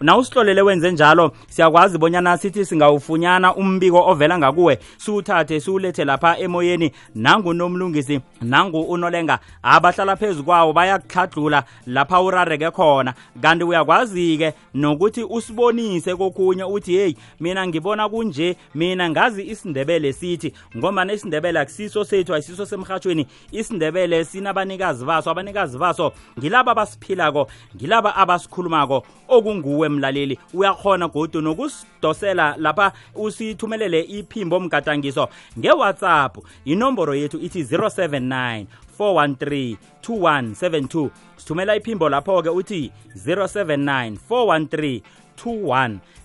na 0.00 0.16
usihlolele 0.16 0.62
wenze 0.62 0.90
njalo 0.92 1.32
siyakwazi 1.48 1.98
bonyana 1.98 2.38
sithi 2.38 2.64
singawufunyana 2.64 3.54
umbiko 3.54 4.08
ovela 4.10 4.38
ngakuwe 4.38 4.78
siwuthathe 4.96 5.60
siwulethe 5.60 6.04
lapha 6.04 6.38
emoyeni 6.38 6.92
nangunomlungisi 7.14 8.20
nangu 8.40 8.80
unolenga 8.80 9.38
abahlala 9.62 10.16
phezu 10.16 10.44
kwawo 10.44 10.72
bayakuhladlula 10.72 11.64
lapha 11.86 12.20
urareke 12.20 12.70
khona 12.70 13.14
kanti 13.40 13.64
uyakwazi-ke 13.64 14.52
nokuthi 14.74 15.24
usibonise 15.24 16.16
kokunye 16.16 16.64
uthi 16.64 16.92
heyi 16.92 17.16
mina 17.40 17.66
ngibona 17.66 18.08
kunje 18.08 18.56
mina 18.74 19.10
ngazi 19.10 19.44
isindebele 19.46 20.12
sithi 20.12 20.52
ngoba 20.76 21.04
nesindebele 21.04 21.58
akusiso 21.60 22.04
sethu 22.04 22.34
ayisiso 22.34 22.66
semhatshweni 22.66 23.26
isindebele 23.72 24.24
sinabanikazi 24.24 25.04
baso 25.04 25.30
abanikazi 25.30 25.78
baso 25.78 26.12
ngilaba 26.38 26.72
abasiphilako 26.72 27.48
ngilaba 27.76 28.16
abasikhulumako 28.16 29.02
okunguwe 29.28 29.88
mlaleli 29.88 30.38
uyakhona 30.54 31.08
godu 31.08 31.40
nokusidosela 31.40 32.54
lapha 32.58 32.92
usithumelele 33.14 34.00
iphimbo 34.00 34.56
omgadangiso 34.56 35.28
ngewhatsapp 35.58 36.36
inomboro 36.64 37.14
yethu 37.14 37.38
ithi 37.40 37.62
079 37.62 38.66
413 38.98 39.76
2172 40.02 41.08
sithumela 41.36 41.76
iphimbo 41.76 42.08
lapho-ke 42.08 42.48
uthi 42.48 42.92
079 43.26 44.16
413 44.30 45.00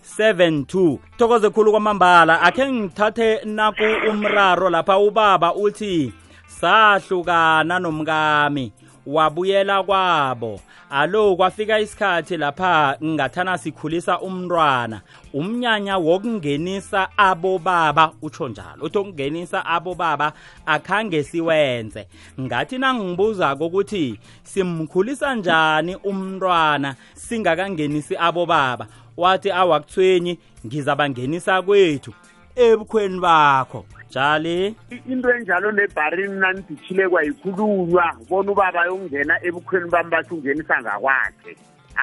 2172 0.07 0.97
thokoze 1.17 1.49
khulu 1.49 1.71
kwamambala 1.71 2.41
akhe 2.41 2.71
ngithathe 2.71 3.45
naku 3.45 3.85
umraro 4.09 4.69
lapha 4.69 4.97
ubaba 4.97 5.53
uthi 5.55 6.13
sahlukana 6.47 7.79
nomkami 7.79 8.71
wabuyela 9.05 9.83
kwabo 9.83 10.59
alo 10.89 11.35
kwafika 11.35 11.79
isikhathi 11.79 12.37
lapha 12.37 12.97
ngathana 13.03 13.57
sikhulisa 13.57 14.19
umntwana 14.19 15.01
umnyanya 15.33 15.97
wokungenisa 15.97 17.09
abobaba 17.17 18.11
utsho 18.21 18.47
njalo 18.47 18.85
uthi 18.85 18.97
ukungenisa 18.97 19.65
abobaba 19.65 20.33
akhange 20.65 21.23
siwenze 21.23 22.07
ngathi 22.39 22.77
nangibuza-ko 22.77 23.65
ukuthi 23.65 24.19
simkhulisa 24.43 25.35
njani 25.35 25.95
umntwana 25.95 26.95
singakangenisi 27.15 28.15
abobaba 28.17 28.87
wathi 29.17 29.51
awakuthwenyi 29.51 30.39
ngizabangenisa 30.65 31.61
kwethu 31.61 32.11
ebukhweni 32.55 33.19
bakho 33.19 33.85
jali 34.09 34.75
into 35.07 35.27
enjalo 35.35 35.71
nebharini 35.71 36.39
nanidithile 36.39 37.09
kwayikhulunywa 37.09 38.05
bona 38.29 38.51
ubaba 38.51 38.85
yongena 38.85 39.35
ebukhweni 39.47 39.89
bami 39.91 40.09
bathi 40.09 40.33
ungenisa 40.33 40.81
ngakwakhe 40.81 41.53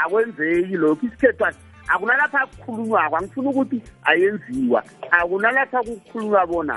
akwenzeki 0.03 0.77
lokhu 0.77 1.07
isikhethwa 1.07 1.53
akunalapha 1.89 2.47
kukhulunywako 2.47 3.17
angifuna 3.17 3.51
ukuthi 3.51 3.83
ayenziwa 4.05 4.85
akunalapha 5.11 5.83
kukhulunywa 5.83 6.47
bona 6.47 6.77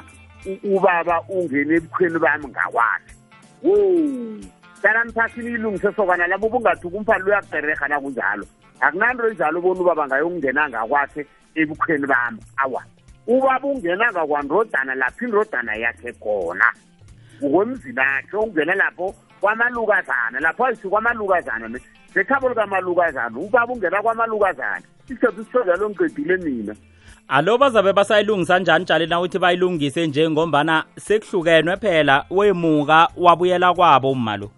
ubaba 0.64 1.22
ungene 1.30 1.74
ebukhweni 1.76 2.20
bami 2.20 2.48
ngakwakhe 2.48 3.12
wo 3.64 3.76
sananiphasini 4.82 5.50
ilungise 5.52 5.92
sokwana 5.94 6.28
labo 6.28 6.50
bungathuki 6.50 6.98
umphali 6.98 7.24
luyakudereha 7.24 7.88
nakunjalo 7.88 8.46
akunanto 8.80 9.28
enjalo 9.28 9.62
bona 9.62 9.80
ubaba 9.82 10.08
ngayokungena 10.08 10.70
ngakwakhe 10.70 11.22
ebukhweni 11.60 12.06
bami 12.08 12.40
awa 12.64 12.84
ubaba 13.28 13.68
ungena 13.68 14.12
ngakwandrodana 14.12 14.96
lapho 14.96 15.26
indrodana 15.26 15.76
yakhe 15.76 16.14
khona 16.20 16.68
ngokwemzilakhe 17.44 18.38
ungene 18.38 18.76
lapho 18.76 19.16
kwamalukazana 19.42 20.40
lapho 20.40 20.66
ayisi 20.66 20.88
kwamalukazana 20.90 21.80
lethabo 22.16 22.50
likamalukazana 22.50 23.38
ubaba 23.40 23.74
ungena 23.74 24.02
kwamalukazana 24.02 24.82
isethu 25.12 25.44
sisozalo 25.44 25.90
ngiqedile 25.90 26.38
mina 26.38 26.76
alo 27.28 27.58
bazabe 27.58 27.94
basayilungisa 27.94 28.60
njani 28.60 28.86
tshali 28.86 29.08
na 29.08 29.20
uthi 29.20 29.40
bayilungise 29.40 30.08
nje 30.08 30.30
ngombana 30.30 30.84
sekuhlukenwe 31.00 31.78
phela 31.78 32.26
wemuka 32.30 33.08
wabuyela 33.18 33.74
kwabo 33.74 34.12
umalo 34.12 34.52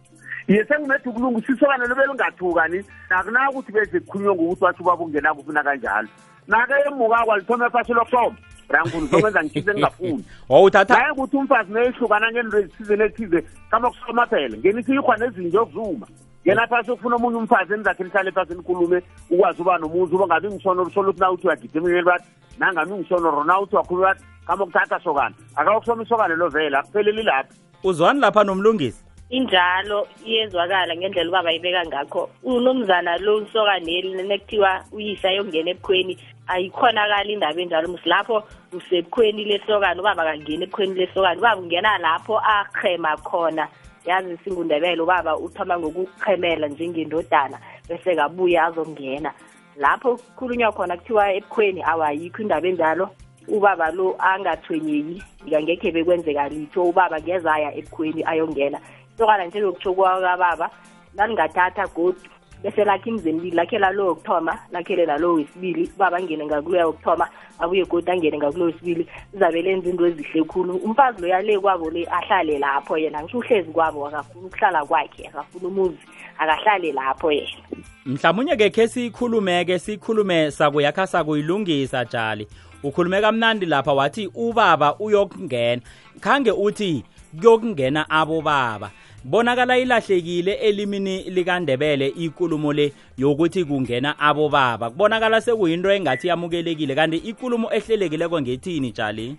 ye 0.47 0.65
senginethi 0.65 1.09
ukulungisisokana 1.09 1.85
lobelungathukani 1.88 2.83
nakunaka 3.09 3.49
ukuthi 3.49 3.71
beze 3.71 3.99
kukhulunywe 3.99 4.35
ngokuthi 4.35 4.63
wathi 4.63 4.81
ubaba 4.81 5.03
ungena 5.03 5.33
kufuna 5.33 5.63
kanjalo 5.63 6.07
nake 6.47 6.73
emuka 6.89 7.25
kwalithoma 7.25 7.67
ephasi 7.67 7.93
lokuthoma 7.93 8.35
rangun 8.69 9.07
zokwenza 9.07 9.43
ngithize 9.43 9.71
ngingafuni 9.73 10.23
wawuthathaye 10.49 11.11
ukuthi 11.11 11.38
umfazi 11.38 11.71
neyihlukana 11.73 12.31
ngento 12.31 12.57
ezithizeni 12.59 13.03
ezithize 13.03 13.39
kama 13.71 13.89
kusomaphele 13.91 14.57
ngenithi 14.57 14.91
yikhwa 14.95 15.15
nezinto 15.17 15.59
okuzuma 15.63 16.07
ngena 16.45 16.67
phasi 16.67 16.91
ufuna 16.91 17.15
omunye 17.15 17.38
umfazi 17.38 17.73
enizakhe 17.73 18.03
nihlale 18.03 18.31
phasi 18.31 18.53
nikulume 18.55 18.99
ukwazi 19.29 19.61
uba 19.61 19.77
nomuzi 19.77 20.15
uba 20.15 20.25
ngabi 20.27 20.47
ngishono 20.49 20.89
solo 20.89 21.09
ukuthi 21.09 21.21
nawuthi 21.21 21.47
uyagidimekele 21.47 22.03
bathi 22.03 22.27
nangabi 22.59 22.93
ngishono 22.93 23.27
rona 23.31 23.59
uthi 23.59 23.75
wakhulu 23.75 24.01
bathi 24.01 24.23
kama 24.47 24.65
kuthatha 24.65 24.99
sokane 25.03 25.35
akawukusoma 25.55 26.03
isokane 26.03 26.35
lo 26.35 26.49
vele 26.49 26.77
akupheleli 26.77 27.23
lapha 27.23 27.53
uzwani 27.83 28.19
lapha 28.19 28.43
nomlungisi 28.43 29.03
injalo 29.29 30.07
iyezwakala 30.25 30.95
ngendlela 30.95 31.29
uba 31.29 31.43
bayibeka 31.43 31.81
ngakho 31.88 32.29
unomzana 32.43 33.17
lo 33.17 33.35
usokaneli 33.38 34.23
nekuthiwa 34.23 34.71
uyisa 34.91 35.31
yokungena 35.31 35.69
ebukhweni 35.71 36.17
ayikhonakali 36.50 37.34
indaba 37.34 37.62
enjalo 37.62 37.88
musi 37.94 38.10
lapho 38.10 38.44
usekhweni 38.77 39.44
lesokane 39.50 40.00
ubaba 40.01 40.24
kangeni 40.27 40.63
ekhweni 40.65 40.94
lesokane 41.00 41.38
ubaba 41.39 41.60
ungena 41.62 41.91
lapho 41.98 42.36
akhema 42.39 43.13
khona 43.18 43.65
yazi 44.10 44.34
singundebele 44.44 45.01
ubaba 45.01 45.38
uthoma 45.38 45.79
ngokukhemela 45.79 46.68
njengendodana 46.68 47.58
bese 47.88 48.15
kabuye 48.15 48.58
azongena 48.65 49.32
lapho 49.77 50.18
kukhulunywa 50.18 50.72
khona 50.74 50.98
kuthiwa 50.98 51.25
ebukhweni 51.38 51.82
awayikho 51.86 52.39
indaba 52.41 52.65
enjalo 52.68 53.06
ubaba 53.50 53.91
lo 53.94 54.15
angathwenyeki 54.20 55.22
ikangekhe 55.46 55.91
bekwenzeka 55.94 56.50
litho 56.50 56.82
ubaba 56.89 57.20
ngezaya 57.22 57.70
ebukhweni 57.77 58.24
ayongena 58.25 58.79
isokana 59.13 59.46
njengokutho 59.46 59.94
kwakababa 59.94 60.68
nalingathatha 61.13 61.86
godu 61.94 62.22
bese 62.63 62.84
lakhe 62.84 63.10
imizi 63.10 63.30
emibili 63.30 63.56
lakhe 63.56 63.80
lalo 63.80 64.06
wokuthoma 64.08 64.60
lakhele 64.72 65.06
lalo 65.06 65.34
wesibili 65.34 65.89
ubaba 65.96 66.18
angene 66.18 66.46
ngakuloya 66.46 66.86
wokuthoma 66.88 67.28
abuye 67.60 67.86
godi 67.86 68.12
angene 68.12 68.38
ngakulo 68.38 68.66
wesibili 68.66 69.08
zabe 69.34 69.62
lenza 69.62 69.89
into 69.89 70.08
ezihle 70.08 70.44
khulu 70.44 70.75
umfazi 70.75 71.22
loyale 71.22 71.60
kwabo 71.60 71.89
le 71.89 72.08
ahlale 72.12 72.60
lapho 72.60 72.98
yena 72.98 73.24
ngisho 73.24 73.38
uhlezi 73.38 73.72
kwabo 73.72 74.08
akafuni 74.08 74.46
ukuhlala 74.46 74.86
kwakhe 74.86 75.28
akafuni 75.28 75.66
umuzi 75.66 75.98
akahlale 76.39 76.92
lapho 76.92 77.32
yena 77.32 77.58
mhlawumunye 78.06 78.56
ke 78.56 78.70
khe 78.70 78.88
siyikhulume-ke 78.88 79.80
siyikhulume 79.80 80.51
sakuyakha 80.51 81.08
sakuyilungisa 81.08 82.06
jali 82.06 82.48
ukhulume 82.84 83.22
kamnandi 83.22 83.66
lapha 83.66 83.94
wathi 83.94 84.32
ubaba 84.36 84.96
uyokungena 85.00 85.82
khange 86.20 86.51
uthi 86.51 87.04
kuyokungena 87.38 88.10
abobaba 88.10 88.92
bonakala 89.23 89.77
ilahlekile 89.77 90.51
elimini 90.53 91.23
likaNdebele 91.35 92.07
inkulumo 92.07 92.73
le 92.73 92.93
yokuthi 93.17 93.65
kungena 93.65 94.19
abobaba 94.19 94.89
kubonakala 94.89 95.41
sekuyinto 95.41 95.91
engathi 95.91 96.27
yamukelekile 96.27 96.95
kanti 96.95 97.17
inkulumo 97.17 97.67
ehlelekileko 97.73 98.41
ngethini 98.41 98.91
tshali 98.91 99.38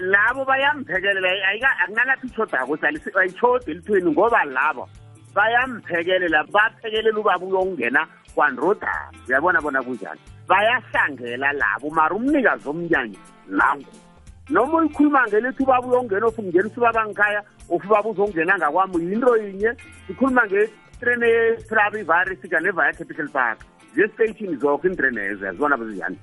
labo 0.00 0.44
bayamphekelela 0.44 1.30
akunalaphishodako 1.84 2.78
ayishodi 3.20 3.70
elithweni 3.70 4.10
ngoba 4.10 4.44
labo 4.44 4.88
bayamphekelela 5.34 6.44
baphekelela 6.44 7.18
ubaba 7.20 7.46
uyokungena 7.46 8.06
kwanrodaba 8.34 9.12
uyabona 9.28 9.60
bona 9.62 9.82
kunjani 9.82 10.20
bayahlangela 10.48 11.52
labo 11.52 11.90
mara 11.90 12.16
umnikazi 12.16 12.68
omnyanya 12.68 13.18
nangu 13.48 13.92
noma 14.48 14.78
uyikhuluma 14.78 15.26
ngelithi 15.28 15.62
ubaba 15.62 15.86
uyokungena 15.86 16.26
ofungenisa 16.26 16.74
ubaba 16.80 17.06
ngikhaya 17.08 17.42
ubaba 17.68 18.10
uzongena 18.10 18.56
ngakwami 18.58 19.04
yinto 19.10 19.36
yinye 19.36 19.70
sikhuluma 20.06 20.42
ngetrene 20.46 21.28
travivari 21.68 22.36
sika 22.42 22.60
nevia 22.60 22.92
capital 22.98 23.28
park 23.28 23.60
zestation 23.94 24.56
zonke 24.58 24.86
iintrenezo 24.88 25.46
yazibona 25.46 25.76
beziyani 25.76 26.16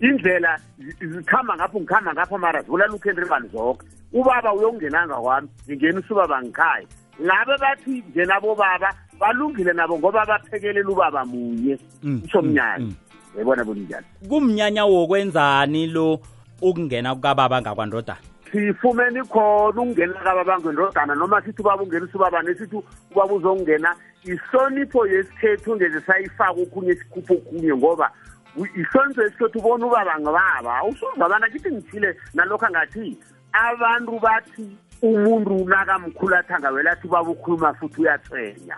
indlela 0.00 0.60
zikhamba 1.00 1.56
ngapho 1.56 1.78
ngikhamba 1.80 2.12
ngapho 2.12 2.38
mara 2.38 2.62
zibulala 2.62 2.94
ukhendribani 2.94 3.48
zonke 3.48 3.86
ubaba 4.12 4.52
uyongenanga 4.54 5.14
kwami 5.16 5.48
ngingena 5.66 6.00
usubaba 6.00 6.42
ngikhaya 6.42 6.86
ngabe 7.22 7.54
bathi 7.60 8.04
njena 8.10 8.40
bobaba 8.40 8.88
balungile 9.20 9.72
nabo 9.72 9.98
ngoba 9.98 10.26
baphekelela 10.26 10.88
ubaba 10.90 11.24
munye 11.24 11.72
isho 11.72 11.82
mm, 12.02 12.22
mm, 12.34 12.46
mnyanya 12.46 12.78
mm. 12.78 12.94
yayibona 13.34 13.64
boninjani 13.64 14.06
kumnyanya 14.28 14.84
wokwenzani 14.86 15.86
lo 15.86 16.20
ukungena 16.60 17.14
kukababa 17.14 17.60
ngakwandodana 17.60 18.20
sifumeni 18.52 19.20
khona 19.22 19.64
ukungena 19.70 20.14
kababangendodana 20.24 21.14
noma 21.14 21.40
sithi 21.42 21.60
ubaba 21.62 21.82
ungenisa 21.82 22.12
ubaba 22.18 22.42
nesithi 22.42 22.80
ubaba 23.12 23.34
uzokungena 23.34 23.94
ihlonipho 24.24 25.06
yesikhethu 25.06 25.76
ngeze 25.76 26.00
sayifaka 26.00 26.50
okhunye 26.50 26.94
sikhupha 26.94 27.34
okunye 27.34 27.74
ngoba 27.74 28.10
ihlonipho 28.56 29.22
yesikhethu 29.22 29.58
ubona 29.58 29.86
ubaba 29.86 30.12
ngibaba 30.18 30.74
usuza 30.88 31.24
abantu 31.26 31.46
akithi 31.46 31.70
ngithile 31.74 32.16
nalokho 32.34 32.66
angathi 32.66 33.18
abantu 33.52 34.12
bathi 34.18 34.66
umuntu 35.02 35.56
unakamkhulu 35.56 36.34
athangawela 36.36 36.90
athi 36.90 37.06
ubaba 37.06 37.28
ukhuluma 37.30 37.74
futhi 37.74 38.00
uyatsenya 38.02 38.76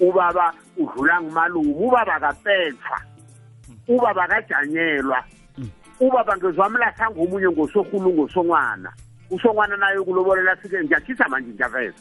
ubaba 0.00 0.52
udlula 0.76 1.14
ngumalumi 1.22 1.74
ubaba 1.86 2.20
kapetshwa 2.20 2.98
ubaba 3.88 4.22
kajanyelwa 4.28 5.18
ubaba 6.00 6.32
ngezwamlathanga 6.36 7.18
omunye 7.22 7.48
ngosohulu 7.54 8.08
ngosonwana 8.14 8.90
usongwana 9.32 9.76
nayo 9.76 10.04
kulobolela 10.04 10.56
sike 10.62 10.84
ngiyakhisa 10.84 11.28
manje 11.28 11.48
ngiyaveza 11.50 11.96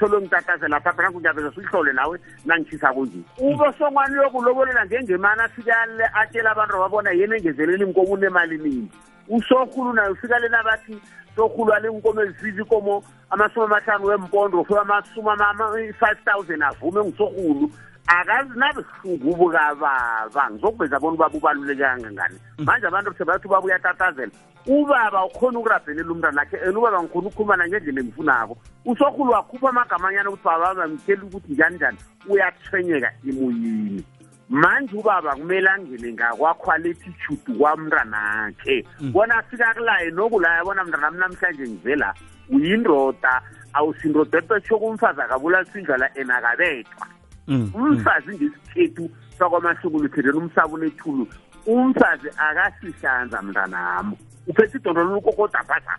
solo 0.00 0.20
ngitataze 0.20 0.68
lapha 0.68 0.92
phakathi 0.92 1.18
ngiyaveza 1.18 1.52
sihlole 1.54 1.92
nawe 1.92 2.18
nangikhisa 2.44 2.92
kunje 2.92 3.20
ube 3.38 3.66
songwana 3.78 4.22
yokulobolela 4.22 4.86
ngengemana 4.86 5.48
sike 5.56 5.72
atshela 6.14 6.50
abantu 6.50 6.78
babona 6.78 7.10
yena 7.12 7.36
engezeleli 7.36 7.84
inkomo 7.84 8.12
unemali 8.12 8.58
ningi 8.58 8.88
usohulu 9.28 9.92
nayo 9.92 10.12
ufika 10.12 10.38
lena 10.38 10.60
abathi 10.60 10.98
sohulu 11.36 11.72
alenkomo 11.72 12.22
ezisizi 12.22 12.64
komo 12.64 13.04
amasumi 13.30 13.66
amahlanu 13.66 14.06
wempondo 14.06 14.60
ufika 14.60 14.80
amasumi 14.80 15.30
ama-five 15.40 16.18
thousand 16.24 16.62
avume 16.62 17.00
ngusohulu 17.04 17.70
akazinabuhlungu 18.06 19.36
bukababa 19.36 20.48
ngizokuveza 20.50 20.98
bona 21.00 21.14
ubaba 21.14 21.36
ubaluleke 21.38 21.82
kangangani 21.82 22.38
mm. 22.58 22.64
manje 22.64 22.86
abantu 22.86 23.10
sebathi 23.18 23.46
ubaba 23.46 23.66
uyatatazela 23.66 24.32
ubaba 24.66 25.24
ukhona 25.24 25.58
ukurabhelela 25.58 26.12
umntwana 26.12 26.36
lakhe 26.42 26.56
and 26.64 26.76
ubaba 26.76 26.96
ngikhona 27.04 27.28
ukukhumana 27.28 27.64
ngendlela 27.68 28.00
engifunako 28.00 28.52
usokhulu 28.86 29.30
wakhupha 29.32 29.68
amagamanyana 29.68 30.30
ukuthi 30.30 30.44
babamamtheli 30.48 31.22
ukuthi 31.28 31.52
njani 31.52 31.76
njani 31.76 31.98
uyathwenyeka 32.28 33.10
emoyini 33.28 34.04
manje 34.48 34.96
ubaba 34.96 35.34
kumele 35.36 35.68
angene 35.70 36.12
ngakwakhwalethitude 36.12 37.52
kwamntanakhe 37.58 38.84
mm. 39.00 39.12
bona 39.12 39.34
afika 39.38 39.74
kulaye 39.74 40.10
nokulaya 40.10 40.64
bona 40.64 40.84
mntana 40.84 41.06
m 41.08 41.16
namhlanje 41.18 41.62
ngivela 41.68 42.14
uyindoda 42.50 43.40
awusindrodeto 43.72 44.58
sokumfazi 44.66 45.20
akabula 45.22 45.64
sindlala 45.70 46.10
enakabetwa 46.18 47.06
Mm, 47.50 47.62
mm. 47.74 47.82
umsazi 47.82 48.30
ngesithethu 48.36 49.10
sakwamahlukulu 49.38 50.08
thelela 50.08 50.38
umsabo 50.38 50.78
nethulu 50.78 51.26
umsazi 51.66 52.28
akasihlanza 52.38 53.42
mntanamo 53.42 54.14
uphethe 54.46 54.78
idondololukokodaphasa 54.78 55.94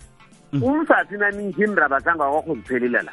mm. 0.53 0.63
umsazi 0.63 1.15
naningindaba 1.19 1.99
zange 1.99 2.23
akwakho 2.23 2.55
ziphelela 2.55 3.01
la 3.03 3.11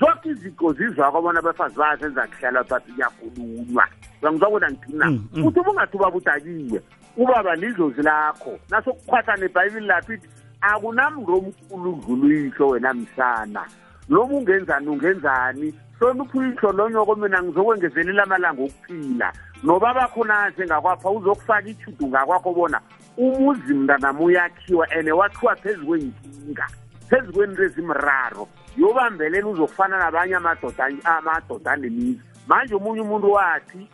zoke 0.00 0.28
iziko 0.34 0.72
zizwako 0.74 1.22
bona 1.22 1.38
abafazi 1.38 1.78
bazenza 1.78 2.26
kuhlala 2.26 2.64
bathi 2.66 2.90
uyakhulunywa 2.92 3.86
angizwa 4.26 4.50
kwena 4.50 4.68
ngithini 4.74 4.98
na 4.98 5.06
futhi 5.42 5.58
uma 5.60 5.70
ungathuba 5.70 6.10
butakiwe 6.10 6.78
ubaba 7.16 7.54
lidlozi 7.54 8.02
lakho 8.02 8.58
nasokukhwatha 8.70 9.34
nebhayibili 9.38 9.86
lapho 9.86 10.10
ithi 10.12 10.26
akunamntu 10.60 11.22
omkhulu 11.38 11.90
udlulayihlo 12.02 12.64
wena 12.68 12.90
msana 12.94 13.62
noma 14.10 14.34
ungenzani 14.42 14.88
ungenzani 14.90 15.68
hlona 16.00 16.22
uphuyihlo 16.24 16.72
lonyoko 16.72 17.14
mina 17.14 17.42
ngizokwengezelela 17.42 18.22
amalanga 18.22 18.62
okuphila 18.62 19.32
nobaba 19.62 20.08
khona 20.08 20.50
njengakwapha 20.50 21.10
uzokufaka 21.10 21.68
ithudu 21.70 22.06
ngakwakho 22.08 22.50
bona 22.52 22.80
umuzi 23.16 23.74
mntanam 23.74 24.20
uyakhiwa 24.20 24.86
and 24.90 25.08
wakhiwa 25.08 25.56
phezu 25.56 25.86
kwenkinga 25.86 26.66
phezu 27.10 27.32
kwento 27.32 27.62
ezimraro 27.62 28.48
yobambelela 28.76 29.48
uzokufana 29.48 29.98
nabanye 29.98 30.34
amadoda 30.36 31.72
anemizi 31.72 32.20
manje 32.48 32.74
omunye 32.74 33.00
umuntu 33.00 33.32
wathi 33.32 33.88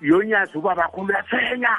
yonyazi 0.00 0.58
ubabakho 0.58 1.00
uyathenya 1.00 1.70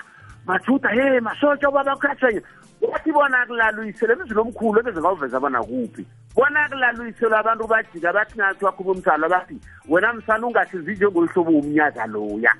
mathuda 0.47 0.89
ye 0.91 1.19
masotsha 1.19 1.69
ubabakho 1.69 2.07
uyathenya 2.07 2.41
wathi 2.87 3.11
bona 3.11 3.45
kulaluyiselwe 3.45 4.15
emzini 4.15 4.39
omkhulu 4.41 4.79
ebeze 4.79 4.99
ngawuveza 5.01 5.39
bona 5.43 5.59
kuphi 5.63 6.03
bona 6.35 6.61
kulaluyiselwe 6.69 7.35
abantu 7.37 7.63
bajika 7.67 8.13
bathi 8.13 8.35
ngathi 8.39 8.65
wakhuba 8.65 8.91
umsalo 8.91 9.29
bathi 9.29 9.55
wena 9.89 10.13
msalo 10.13 10.47
ungasizi 10.47 10.91
njengolihlobo 10.95 11.51
umnyaza 11.59 12.05
loya 12.07 12.53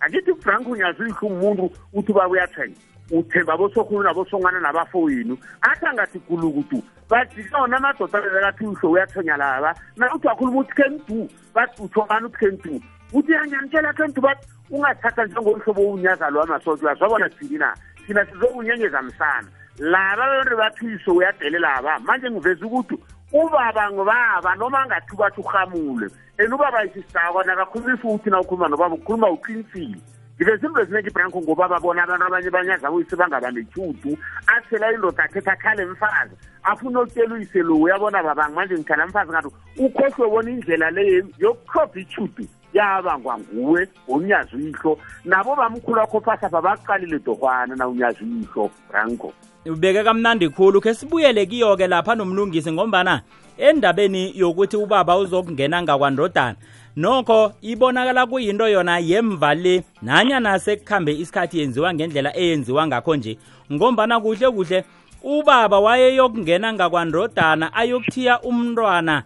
angithi 0.00 0.30
ufrank 0.30 0.68
unyazihle 0.68 1.12
umuntu 1.22 1.70
uthi 1.92 2.12
uba 2.12 2.28
uyathenga 2.28 2.78
uthemba 3.10 3.52
abosokhulu 3.54 4.02
nabosongwana 4.02 4.60
nabafo 4.60 5.00
wenu 5.02 5.34
athi 5.62 5.86
angathi 5.86 6.18
gulukutu 6.28 6.82
bajika 7.10 7.58
wona 7.60 7.76
amadoda 7.76 8.18
abezekathi 8.18 8.66
uhlo 8.66 8.90
uyathonya 8.90 9.36
laba 9.36 9.74
nauthi 9.96 10.26
wakhuluma 10.26 10.58
uthi 10.60 10.74
kentu 10.76 11.28
bauthobani 11.54 12.26
uthi 12.26 12.38
kentu 12.38 12.80
uthi 13.12 13.34
anyanitshela 13.34 13.92
kentu 13.92 14.20
bathi 14.20 14.48
ungathatha 14.70 15.24
njengolihlobo 15.24 15.80
unyaza 15.82 16.30
lwamasotla 16.30 16.94
zabona 16.94 17.30
sini 17.38 17.58
na 17.58 17.74
thina 18.08 18.26
sizokunyenyeza 18.26 19.02
msana 19.02 19.48
laba 19.78 20.26
bonre 20.26 20.56
baphiso 20.56 21.12
uyadele 21.14 21.58
laba 21.58 21.98
manje 21.98 22.30
ngiveza 22.30 22.66
ukuthi 22.66 22.96
uba 23.32 23.72
bangibaba 23.72 24.54
noma 24.54 24.86
ngathi 24.86 25.14
ubathi 25.14 25.40
uhamule 25.40 26.08
and 26.38 26.54
ubaba 26.54 26.84
isisaka 26.86 27.44
nakakhulumisa 27.46 28.08
ukuthi 28.08 28.30
na 28.30 28.40
ukhuluma 28.40 28.68
nobaba 28.68 28.94
ukhuluma 28.94 29.30
uqinisile 29.30 30.00
ngiveza 30.40 30.66
into 30.66 30.80
ezinengibranko 30.82 31.42
ngoba 31.42 31.68
babona 31.68 32.02
abantu 32.04 32.24
abanye 32.26 32.50
banyaza 32.50 32.90
uyise 32.90 33.14
bangabanethudu 33.16 34.16
athela 34.46 34.90
indoda 34.92 35.24
akhetha 35.24 35.54
khale 35.60 35.84
mfazi 35.84 36.34
afuna 36.64 37.00
okutyela 37.04 37.34
uyise 37.34 37.60
lo 37.62 37.76
uyabona 37.76 38.22
babanga 38.22 38.56
manje 38.56 38.74
ngikhala 38.74 39.06
mfazi 39.06 39.30
ngathi 39.32 39.48
ukhohlwe 39.76 40.26
bona 40.30 40.50
indlela 40.50 40.90
le 40.90 41.04
yokukhova 41.38 42.00
ithudu 42.00 42.46
yavangwa 42.72 43.38
nguwe 43.38 43.88
unyazi 44.08 44.68
ihlo 44.68 44.98
nabo 45.24 45.54
vamkhulu 45.54 45.98
wakho 45.98 46.20
phasa 46.20 46.48
pavaqalile 46.48 47.18
dorhwana 47.18 47.76
na 47.76 47.88
unyazi 47.88 48.18
ihlo 48.24 48.70
ranko 48.92 49.32
ubeke 49.66 50.02
kamnandi 50.04 50.48
khulu 50.48 50.80
khe 50.80 50.94
sibuyele 50.94 51.46
kiyo-ke 51.46 51.86
lapha 51.86 52.14
nomlungisi 52.14 52.72
ngombana 52.72 53.22
endabeni 53.58 54.32
yokuthi 54.38 54.76
ubaba 54.76 55.16
uzokungena 55.16 55.82
ngakwandodana 55.82 56.54
nokho 56.96 57.52
ibonakala 57.62 58.26
kuyinto 58.26 58.68
yona 58.68 58.98
yemva 58.98 59.54
le 59.54 59.84
nanyana 60.02 60.58
sekuhambe 60.58 61.16
isikhathi 61.18 61.58
yenziwa 61.58 61.94
ngendlela 61.94 62.36
eyenziwa 62.36 62.86
ngakho 62.86 63.16
nje 63.16 63.38
ngombana 63.72 64.20
kuhle 64.20 64.50
kuhle 64.50 64.84
ubaba 65.22 65.78
wayeyokungena 65.80 66.72
ngakwandodana 66.72 67.74
ayokuthiya 67.74 68.40
umntwana 68.40 69.22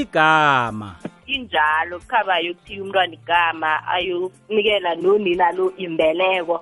igama 0.00 0.88
injalo 1.34 1.96
khaba 2.10 2.36
yokuthiya 2.46 2.82
umntwana 2.82 3.14
igama 3.20 3.70
ayonikela 3.94 4.92
nonina 5.02 5.46
lo 5.58 5.66
imbeleko 5.84 6.56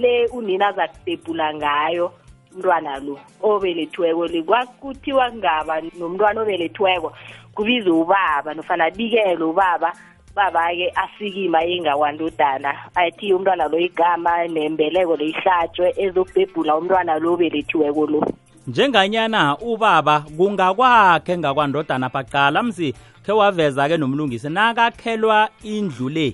le 0.00 0.14
unina 0.36 0.64
azakudebhula 0.70 1.46
ngayo 1.60 2.06
umntwana 2.54 2.92
lo 3.06 3.14
obelethweko 3.50 4.22
le 4.32 4.40
kwakuthiwa 4.48 5.24
kungaba 5.30 5.74
nomntwana 5.98 6.38
obelethweko 6.44 7.08
kubize 7.56 7.90
ubaba 8.02 8.48
nofana 8.56 8.82
abikele 8.88 9.44
ubaba 9.50 9.90
baba-ke 10.36 10.86
asikima 11.02 11.58
ingakwandudana 11.74 12.70
athiye 13.00 13.32
umntwana 13.36 13.64
lo 13.72 13.78
igama 13.88 14.32
nembeleko 14.54 15.12
leyihlatshwe 15.20 15.86
ezokubhebhula 16.04 16.70
umntwana 16.78 17.12
lo 17.22 17.28
obelethiweko 17.34 18.02
lo 18.12 18.20
njenganyana 18.66 19.56
ubaba 19.60 20.20
kungakwakhe 20.36 21.38
ngakwandodana 21.38 22.08
baqala 22.14 22.60
mzi 22.66 22.94
khe 23.24 23.32
waveza-ke 23.32 23.96
nomlungisi 23.96 24.48
nakakhelwa 24.50 25.48
indlu 25.62 26.08
le 26.08 26.26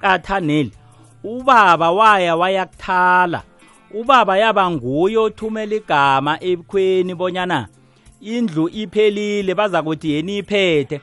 qathaneli 0.00 0.70
ubaba 1.24 1.90
waya 1.90 2.34
wayakuthala 2.36 3.40
ubaba 3.94 4.34
yaba 4.42 4.62
nguye 4.70 5.18
othumela 5.22 5.74
igama 5.78 6.32
ebukhweni 6.50 7.14
bonyana 7.14 7.68
indlu 8.20 8.68
iphelile 8.74 9.54
baza 9.54 9.78
kuthi 9.82 10.10
yena 10.14 10.32
iphethe 10.42 10.96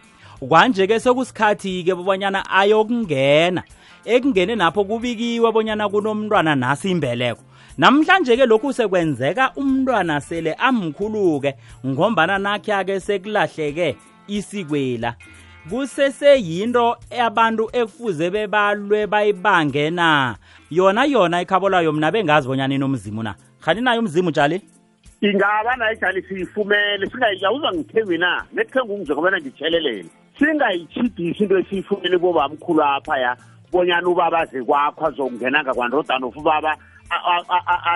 kwanje-ke 0.43 0.99
sekusikhathi-ke 0.99 1.91
bonyana 1.95 2.39
ayokungena 2.51 3.61
ekungene 4.05 4.53
napho 4.59 4.83
kubikiwe 4.83 5.47
bonyana 5.55 5.87
kunomntwana 5.89 6.51
nasi 6.55 6.91
imbeleko 6.91 7.43
namhlanje 7.81 8.35
ke 8.39 8.45
lokhu 8.47 8.71
sekwenzeka 8.73 9.51
umntwana 9.55 10.19
sele 10.21 10.53
amkhuluke 10.53 11.55
ngombana 11.85 12.37
nakhe 12.39 12.71
ake 12.73 12.99
sekulahleke 13.03 13.95
isikwela 14.27 15.15
kuseseyinto 15.69 16.95
abantu 17.21 17.67
ekufuze 17.75 18.29
bebalwe 18.31 19.07
bayibange 19.07 19.89
na 19.91 20.35
yona 20.71 21.05
yona 21.05 21.41
ikhabolayo 21.43 21.91
mna 21.91 22.11
bengazi 22.11 22.47
bonyana 22.47 22.75
inomzimu 22.75 23.23
na 23.23 23.35
khani 23.61 23.81
nayo 23.81 23.99
umzimu 23.99 24.31
jali 24.31 24.61
ingaba 25.21 25.75
nayijali 25.75 26.21
siyifumele 26.23 27.05
singayiyawuzwa 27.09 27.73
ngithembi 27.75 28.17
na 28.17 28.45
nethenga 28.53 28.93
ungizwe 28.93 29.15
ngobana 29.15 29.39
ngitshelelele 29.41 30.05
singayichidisi 30.39 31.43
into 31.43 31.59
esiyifumele 31.59 32.17
bobamkhulu 32.17 32.83
apha 32.83 33.17
ya 33.17 33.35
bonyana 33.71 34.07
ubaba 34.07 34.45
zikwakho 34.45 35.07
azokungenanga 35.07 35.73
kwandrodanofu 35.73 36.39
ubaba 36.39 36.77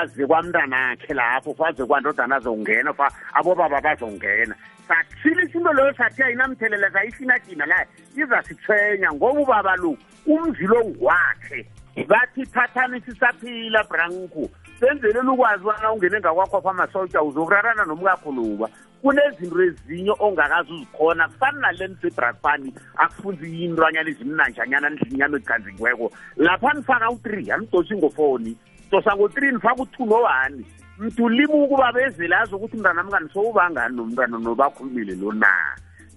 aze 0.01 0.25
kwamntanakhe 0.27 1.13
lapho 1.13 1.53
faze 1.55 1.85
kwandodana 1.85 2.35
azongena 2.35 2.93
fa 2.93 3.07
abobaba 3.33 3.81
bazongena 3.81 4.55
sathila 4.87 5.41
isinto 5.43 5.73
leyo 5.73 5.93
sathi 5.93 6.23
ayinamthelela 6.23 6.91
sayifinatina 6.91 7.65
la 7.65 7.85
izasithwenya 8.15 9.11
ngoba 9.13 9.39
ubaba 9.41 9.73
lo 9.77 9.97
umzilo 10.25 10.75
ongwakhe 10.81 11.65
bathi 12.07 12.45
thathani 12.53 13.01
sisaphila 13.01 13.83
branku 13.83 14.49
senzelela 14.79 15.31
ukwazi 15.31 15.65
wana 15.65 15.91
ungene 15.91 16.19
ngakwakho 16.19 16.61
pha 16.61 16.69
amasotya 16.69 17.21
uzokurarana 17.21 17.83
nomkakho 17.85 18.31
lowa 18.31 18.69
kunezinto 19.01 19.61
ezinye 19.63 20.13
ongakazi 20.19 20.71
uzikhona 20.73 21.27
kufani 21.27 21.59
naleni 21.61 21.95
sebrakfani 22.01 22.69
akufunzi 22.97 23.45
yintwanyana 23.61 24.09
ezimnanjanyana 24.09 24.89
ndlinyana 24.89 25.35
ezikhanzingiweko 25.37 26.11
lapha 26.37 26.71
nifaka 26.73 27.09
u-three 27.09 27.51
anidoshi 27.51 27.95
ngofoni 27.97 28.51
dosa 28.91 29.15
ngo-three 29.15 29.51
nifake 29.51 29.81
u-two 29.81 30.05
no-one 30.05 30.65
mntu 30.99 31.23
ulibuka 31.23 31.75
uba 31.75 31.91
bezele 31.91 32.35
azi 32.35 32.55
ukuthi 32.55 32.77
umntanami 32.77 33.11
kanisowubangani 33.11 33.95
nomntwana 33.95 34.37
nobakhulumile 34.39 35.15
lo 35.15 35.31
na 35.31 35.51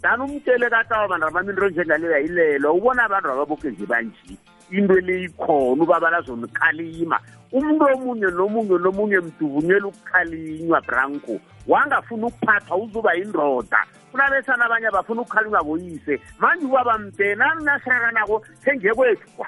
dani 0.02 0.22
umtele 0.22 0.70
katawa 0.70 1.04
abantu 1.04 1.26
abaminto 1.26 1.68
njengaleyo 1.68 2.12
yayilelwa 2.12 2.72
ubona 2.72 3.04
abantu 3.04 3.30
ababoke 3.32 3.70
nje 3.70 3.86
banje 3.86 4.36
into 4.70 4.98
eleyikhona 4.98 5.82
uba 5.82 6.00
balazonikalima 6.00 7.18
umuntu 7.52 7.84
omunye 7.94 8.26
nomunye 8.30 8.78
nomunye 8.84 9.18
mduvunyela 9.20 9.86
ukukhalinywa 9.86 10.80
branko 10.80 11.40
wangafuni 11.66 12.24
ukuphathwa 12.24 12.76
uzoba 12.76 13.14
yindoda 13.14 13.78
kunabesana 14.10 14.64
abanye 14.64 14.90
bafuna 14.92 15.20
ukukhalinywa 15.20 15.62
boyise 15.64 16.20
manje 16.38 16.64
ubaba 16.66 16.98
mde 16.98 17.34
nani 17.34 17.64
nashakanako 17.64 18.42
senje 18.64 18.88
kwethu 18.94 19.28
wa 19.38 19.46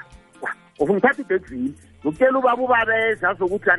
ufuna 0.81 0.99
uthatha 0.99 1.23
idexini 1.23 1.75
ngutshela 2.05 2.39
ubaba 2.39 2.63
ubabeza 2.63 3.37
sokuthi 3.39 3.71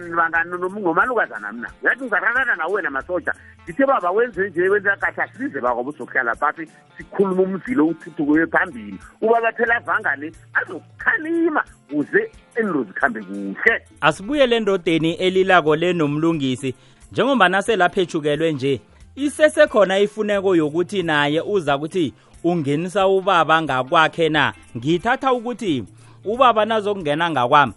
ngomalukazana 0.79 1.51
mna 1.53 1.69
yathi 1.83 2.01
ngizararana 2.03 2.55
nawe 2.55 2.73
wena 2.73 2.89
masoja 2.89 3.33
ngithe 3.65 3.85
baba 3.85 4.11
wenze 4.11 4.49
nje 4.49 4.61
wenza 4.69 4.95
kahle 4.95 5.23
asize 5.23 5.59
bakwabo 5.61 5.89
uzokuhlala 5.89 6.35
phasi 6.35 6.67
sikhuluma 6.97 7.41
umzilo 7.43 7.85
uthuthukuye 7.85 8.47
phambili 8.47 8.97
ubaba 9.21 9.51
phela 9.51 9.75
avangane 9.75 10.31
azokukhalima 10.53 11.63
uze 11.93 12.31
endlo 12.55 12.83
zikhambe 12.83 13.21
kuhle 13.23 13.81
asibuye 14.01 14.47
le 14.47 14.59
ndodeni 14.59 15.13
elilako 15.13 15.75
lenomlungisi 15.75 16.75
njengoba 17.11 17.49
naselaphejukelwe 17.49 18.53
nje 18.53 18.81
isesekhona 19.15 19.99
ifuneko 19.99 20.55
yokuthi 20.55 21.03
naye 21.03 21.41
uza 21.41 21.77
kuthi 21.77 22.13
ungenisa 22.43 23.07
ubaba 23.07 23.61
ngakwakhe 23.61 24.29
na 24.29 24.53
ngithatha 24.77 25.33
ukuthi 25.33 25.83
ubaba 26.25 26.65
nazokungena 26.65 27.29
ngakwami 27.31 27.73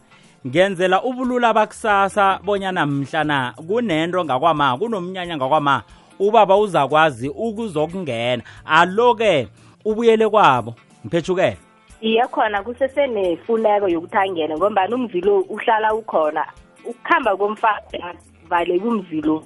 ngenzela 0.48 1.02
ubulula 1.02 1.52
bakusasa 1.52 2.38
bonyana 2.44 2.87
mhlana 2.87 3.52
kunento 3.68 4.24
ngakwama 4.24 4.78
kunomnyanya 4.78 5.37
ngakwama 5.37 5.82
ubaba 6.18 6.56
uzakwazi 6.56 7.28
ukuzokungena 7.28 8.42
alo-ke 8.64 9.48
ubuyele 9.84 10.28
kwabo 10.28 10.74
ngiphethukele 11.04 11.56
iye 12.00 12.24
khona 12.32 12.62
kusesenefuneko 12.62 13.88
yokuthi 13.88 14.16
angene 14.18 14.54
ngombani 14.56 14.94
umzilo 14.94 15.40
uhlala 15.54 15.94
ukhona 15.94 16.44
ukuhamba 16.90 17.37
komfazi 17.37 17.98
valeka 18.50 18.88
umzilo 18.88 19.44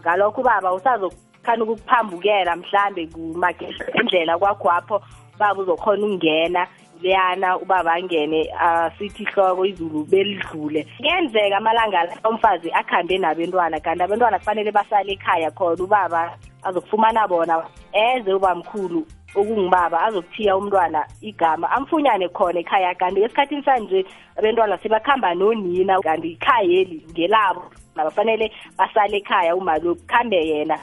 ngalokho 0.00 0.40
ubaba 0.40 0.72
usazokhana 0.72 1.64
ukukuphambukela 1.64 2.56
mhlambe 2.56 3.06
kumakendlela 3.06 4.38
kwakhwapho 4.38 5.00
baba 5.38 5.60
uzokhona 5.62 6.06
ukungena 6.06 6.66
liyana 7.02 7.58
uba 7.58 7.82
bangene 7.84 8.46
asithi 8.58 9.26
ah, 9.26 9.28
uh, 9.30 9.34
hloko 9.48 9.66
izulu 9.66 10.04
belidlule 10.04 10.86
kuyenzeka 10.98 11.56
amalanga 11.56 12.08
omfazi 12.24 12.70
akhambe 12.72 13.18
nabentwana 13.18 13.80
kanti 13.80 14.02
abentwana 14.02 14.38
kufanele 14.38 14.72
basale 14.72 15.12
ekhaya 15.12 15.50
khona 15.50 15.82
ubaba 15.84 16.34
azokufumana 16.64 17.28
bona 17.28 17.64
eze 17.92 18.32
uba 18.34 18.54
mkhulu 18.54 19.06
okungubaba 19.34 20.00
azokuthiya 20.08 20.56
umntwana 20.56 21.04
igama 21.20 21.70
amfunyane 21.70 22.28
khona 22.32 22.60
ekhaya 22.60 22.94
kanti 22.94 23.20
esikhathini 23.22 23.62
sanje 23.64 24.04
abentwana 24.38 24.78
sebakhamba 24.78 25.34
nonina 25.34 26.00
kanti 26.00 26.32
ikhayeli 26.38 27.04
ngelabo 27.12 27.62
nabafanele 27.96 28.50
basale 28.78 29.16
ekhaya 29.20 29.56
umali 29.56 29.88
okukhambe 29.88 30.36
yena 30.48 30.78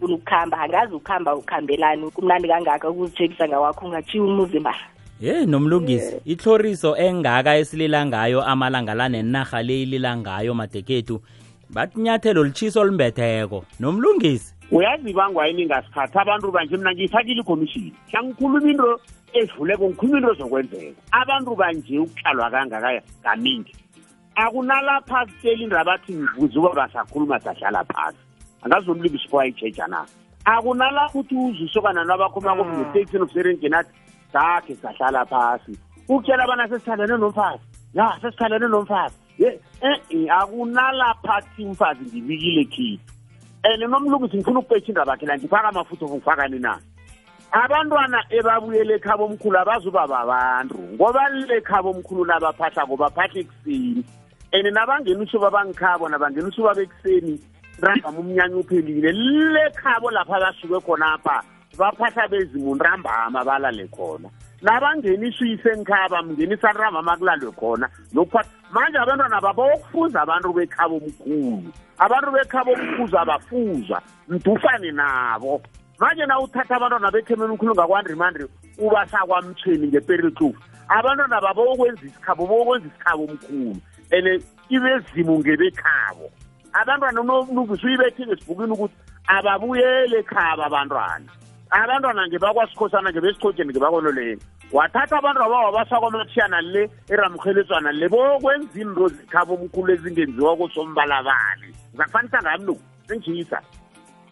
funa 0.00 0.14
ukuhamba 0.16 0.56
angazi 0.60 0.92
ukuhamba 0.96 1.36
ukuhambelani 1.36 2.10
kumnandi 2.10 2.48
kangaka 2.48 2.88
ukuzitshekisa 2.90 3.48
ngawakho 3.48 3.86
ungatshiwa 3.86 4.24
umuzi 4.26 4.60
mbala 4.60 4.80
ye 5.20 5.32
hey, 5.34 5.46
nomlungisi 5.46 6.04
yeah. 6.10 6.20
itloriso 6.26 6.96
engaka 6.96 7.56
esilila 7.56 8.06
ngayo 8.06 8.42
amalanga 8.44 8.94
lanenarha 8.94 9.62
le 9.62 9.82
ilila 9.82 10.16
ngayo 10.16 10.54
madeketu 10.54 11.20
banyathelo 11.70 12.44
litshiso 12.44 12.80
olimbetheko 12.80 13.64
nomlungisi 13.80 14.54
uyazi 14.70 15.12
bangwayini 15.12 15.66
ngasikhathi 15.66 16.18
abantu 16.18 16.50
banje 16.52 16.76
mna 16.76 16.92
ngiyifakile 16.92 17.40
ikhomishini 17.40 17.92
siyangikhuluma 18.10 18.70
into 18.70 19.00
edluleko 19.32 19.84
ngikhuluma 19.88 20.18
into 20.18 20.32
ezokwenzeka 20.32 20.92
abantu 21.10 21.54
banje 21.56 21.98
ukutlalwa 21.98 22.50
kangaka 22.50 23.02
kaningi 23.22 23.74
akunalapha 24.34 25.26
kutsela 25.26 25.62
indaba 25.62 25.84
bathi 25.84 26.14
ngivuzi 26.14 26.58
uba 26.58 26.70
basakhuluma 26.72 27.40
sadlala 27.40 27.84
phasi 27.84 28.18
angazomlungisi 28.62 29.28
phowayi-jeja 29.28 29.86
na 29.86 30.00
akunalapha 30.44 31.18
ukuthi 31.18 31.34
uzusokananabakhomakoo-thirteen 31.36 33.20
hmm. 33.20 33.22
of 33.22 33.32
serengenati 33.32 33.92
sakhe 34.32 34.74
sahlala 34.76 35.24
phasi 35.26 35.76
ukutshela 36.08 36.44
abana 36.44 36.68
sesithandane 36.68 37.16
nomfazi 37.16 37.62
ya 37.94 38.18
sesithandane 38.22 38.68
nomfazi 38.68 39.14
e-e 39.38 40.28
akunalaphathi 40.38 41.64
umfazi 41.64 42.04
ngibikile 42.04 42.64
khithi 42.64 43.00
and 43.64 43.82
nomlungisi 43.82 44.36
ngifuna 44.36 44.58
ukupetsha 44.60 44.88
indaba 44.88 45.12
yakhe 45.12 45.26
la 45.26 45.36
ngifaka 45.38 45.68
amafutha 45.68 46.04
obufakani 46.04 46.58
na 46.58 46.78
abantwana 47.52 48.18
ebabuyele 48.30 48.94
ekhabo 48.98 49.24
omkhulu 49.26 49.56
abazuba 49.58 50.06
babantu 50.06 50.78
ngoba 50.94 51.22
lekhabo 51.50 51.90
omkhulu 51.90 52.22
nabaphahla 52.24 52.86
ngobaphahla 52.86 53.40
ekuseni 53.42 54.04
and 54.52 54.66
nabangena 54.72 55.22
usuba 55.26 55.50
bangikhabo 55.50 56.08
nabangena 56.08 56.48
usuba 56.48 56.74
bekuseni 56.78 57.34
ragama 57.82 58.18
umnyanya 58.22 58.56
uphelile 58.56 59.12
lekhabo 59.12 60.10
lapha 60.10 60.38
basuke 60.40 60.78
khonapha 60.86 61.44
baphatha 61.80 62.28
bezimu 62.28 62.74
ntambama 62.74 63.44
balale 63.44 63.86
khona 63.88 64.28
nabangeniswa 64.62 65.46
isenkhaba 65.48 66.20
mngenisa 66.22 66.68
ntambama 66.76 67.16
kulalwe 67.16 67.52
khona 67.56 67.88
lokuphatha 68.14 68.50
manje 68.72 68.98
abantwana 69.00 69.40
babawokufuza 69.40 70.18
abantu 70.22 70.52
bekhaba 70.52 70.92
omkhulu 70.94 71.72
abantu 71.98 72.28
bekhaba 72.36 72.70
omkhuza 72.76 73.18
abafuza 73.24 73.98
mdufane 74.28 74.92
nabo 74.92 75.62
manje 75.98 76.26
na 76.28 76.36
uthatha 76.44 76.76
abantwana 76.76 77.08
bethemeni 77.10 77.50
umkhulu 77.56 77.72
ngakwandrimandri 77.74 78.44
ubasakwamtshweni 78.78 79.86
ngepericlof 79.88 80.52
abantwana 80.88 81.40
babokwenza 81.40 82.02
isikhabo 82.06 82.42
bokwenza 82.46 82.88
isikhabo 82.92 83.22
omkhulu 83.24 83.80
and 84.16 84.28
ibezimu 84.68 85.38
ngebekhabo 85.40 86.26
abantwana 86.80 87.22
nobulungisa 87.24 87.82
uyibethe 87.88 88.20
ngesibhukini 88.28 88.72
ukuthi 88.76 88.96
ababuyele 89.32 90.18
ekhaba 90.20 90.66
abantwana 90.68 91.30
abantwana 91.70 92.22
ngebakwasikhosana 92.28 93.10
ngebesichotje 93.10 93.62
ngebakonoleni 93.64 94.38
wathatha 94.72 95.16
abantu 95.18 95.40
aba 95.46 95.58
wabafaka 95.66 96.06
amathiyana 96.06 96.58
le 96.72 96.82
eramkhelezwana 97.12 97.90
le 97.98 98.06
bokwenza 98.12 98.74
iinto 98.78 99.06
zikhabo 99.16 99.52
omkhulu 99.54 99.88
ezingenziwa 99.94 100.52
kusombalabani 100.58 101.68
zakufanisangamnuku 101.96 102.82
sengijisa 103.06 103.58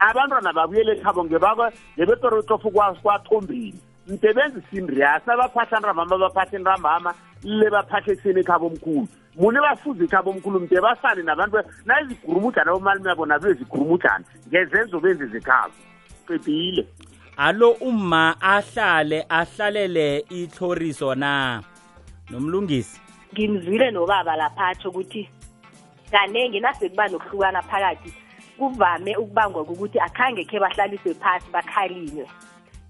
abantwana 0.01 0.51
babuyele 0.59 0.92
khabo 1.03 1.20
ngebetorotofu 1.27 2.68
kwathombini 3.03 3.79
mdebenzi 4.09 4.61
sindriasi 4.70 5.31
abaphahla 5.31 5.79
nramama 5.81 6.18
baphahle 6.18 6.59
nramama 6.59 7.14
le 7.44 7.68
baphahle 7.70 8.14
sini 8.18 8.42
khabo 8.42 8.66
omkhulu 8.66 9.07
muni 9.38 9.59
bafuzi 9.62 10.07
khabo 10.11 10.31
omkhulu 10.35 10.61
mde 10.66 10.79
basane 10.83 11.22
nabantu 11.22 11.57
nayizigurumudlana 11.87 12.72
bomalimi 12.74 13.09
yabo 13.09 13.24
nabo 13.27 13.46
ezigurumudlana 13.48 14.24
ngezenzo 14.51 14.96
benzi 15.01 15.27
zikhabo 15.31 15.74
qedile 16.27 16.83
alo 17.40 17.70
umma 17.81 18.35
ahlale 18.40 19.22
ahlalele 19.31 20.24
ithloriso 20.31 21.14
na 21.14 21.62
nomlungisi 22.31 23.01
ngimzwile 23.35 23.90
nobaba 23.90 24.37
laphatho 24.37 24.88
ukuthi 24.88 25.29
kanenge 26.11 26.61
nasekuba 26.61 27.09
nokuhlukana 27.09 27.62
phakathi 27.62 28.12
kuvame 28.59 29.16
ukubangwa 29.16 29.64
kokuthi 29.64 29.98
akhange 30.01 30.44
khe 30.44 30.59
bahlaliswe 30.59 31.14
phasi 31.14 31.48
bakhalinywe 31.51 32.27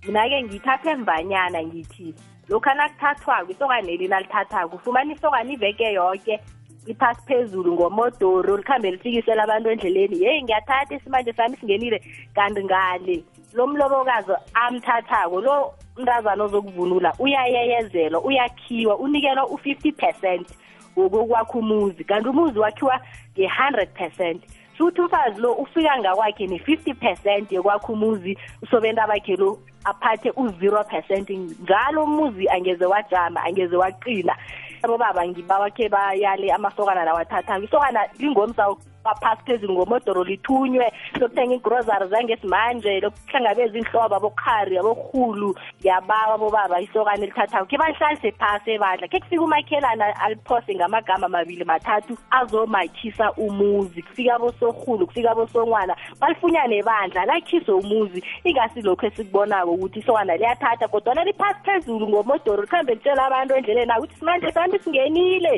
mina-ke 0.06 0.42
ngithathe 0.42 0.94
mvanyana 0.94 1.62
ngithi 1.62 2.14
lokhu 2.48 2.70
anakuthathwako 2.70 3.52
isokane 3.52 3.92
elini 3.92 4.14
alithathako 4.14 4.76
ufumana 4.76 5.12
isokane 5.12 5.52
iveke 5.52 5.92
yoke 5.92 6.40
iphasi 6.86 7.20
phezulu 7.26 7.72
ngomodoro 7.74 8.56
likhambe 8.56 8.90
lifikisela 8.90 9.42
abantu 9.44 9.70
endleleni 9.70 10.22
yeyi 10.24 10.42
ngiyathatha 10.42 10.94
isimanje 10.96 11.32
sami 11.32 11.56
singenile 11.56 11.98
kanti 12.34 12.64
ngale 12.64 13.24
lo 13.52 13.66
mlobokazi 13.66 14.32
amthathako 14.54 15.40
lo 15.40 15.72
mntazana 15.98 16.44
ozokuvunula 16.44 17.12
uyayeyezelwa 17.18 18.20
uyakhiwa 18.20 18.96
unikelwa 18.98 19.46
u-fifty 19.46 19.92
percent 19.92 20.48
wokokwakha 20.96 21.58
umuzi 21.58 22.04
kanti 22.04 22.28
umuzi 22.28 22.58
wakhiwa 22.58 23.00
nge-hundred 23.38 23.88
percent 23.94 24.42
futhi 24.78 25.00
umfazi 25.00 25.40
lo 25.40 25.52
ufika 25.52 25.98
ngakwakhe 25.98 26.46
ne-fifty 26.46 26.94
percent 26.94 27.52
yokwakha 27.52 27.92
umuzi 27.92 28.38
usobenta 28.62 29.06
bakhe 29.06 29.36
lo 29.36 29.58
aphathe 29.84 30.30
u-zero 30.36 30.84
percent 30.84 31.30
ngalo 31.64 32.04
umuzi 32.04 32.48
angeze 32.48 32.86
wajama 32.86 33.42
angeze 33.44 33.76
waqina 33.76 34.36
abo 34.82 34.98
baba 34.98 35.28
ngibawakhe 35.28 35.88
bayale 35.88 36.52
amasokana 36.52 37.04
lawathathanga 37.04 37.64
isokana 37.66 38.00
lingomsa 38.18 38.66
baphasithe 39.04 39.52
ezingoma 39.56 39.96
odoro 39.96 40.22
lithunywe 40.28 40.86
lokuthenga 41.20 41.54
iigrosari 41.56 42.06
zangesimanje 42.12 42.92
lokuhlangabeza 43.04 43.76
iinhlobo 43.78 44.14
abokhari 44.18 44.74
aborhulu 44.78 45.50
yababa 45.86 46.34
bobaba 46.42 46.76
isokane 46.84 47.24
lithathako 47.26 47.66
khe 47.70 47.76
bahlalise 47.78 48.30
phasi 48.40 48.68
ebandla 48.76 49.06
khe 49.12 49.18
kufika 49.22 49.42
umakhelana 49.44 50.04
aliphose 50.24 50.70
ngamagama 50.76 51.26
mabili 51.34 51.64
mathathu 51.70 52.12
azomakhisa 52.38 53.26
umuzi 53.44 54.00
kufika 54.02 54.32
abosorhulu 54.36 55.02
kufika 55.06 55.30
abosonwana 55.32 55.94
balifunyane 56.20 56.78
bandla 56.88 57.22
lakhise 57.30 57.70
umuzi 57.80 58.20
ingasi 58.44 58.82
lokhu 58.82 59.06
esikubonako 59.06 59.70
ukuthi 59.74 59.98
isokana 60.02 60.34
liyathatha 60.36 60.86
kodwana 60.90 61.22
liphasi 61.24 61.60
phezulu 61.66 62.04
ngomodoro 62.10 62.62
likhambe 62.62 62.92
litshela 62.94 63.22
abantu 63.28 63.50
endleleni 63.58 63.92
ukuthi 63.98 64.16
simanje 64.18 64.48
sami 64.54 64.78
singenile 64.82 65.54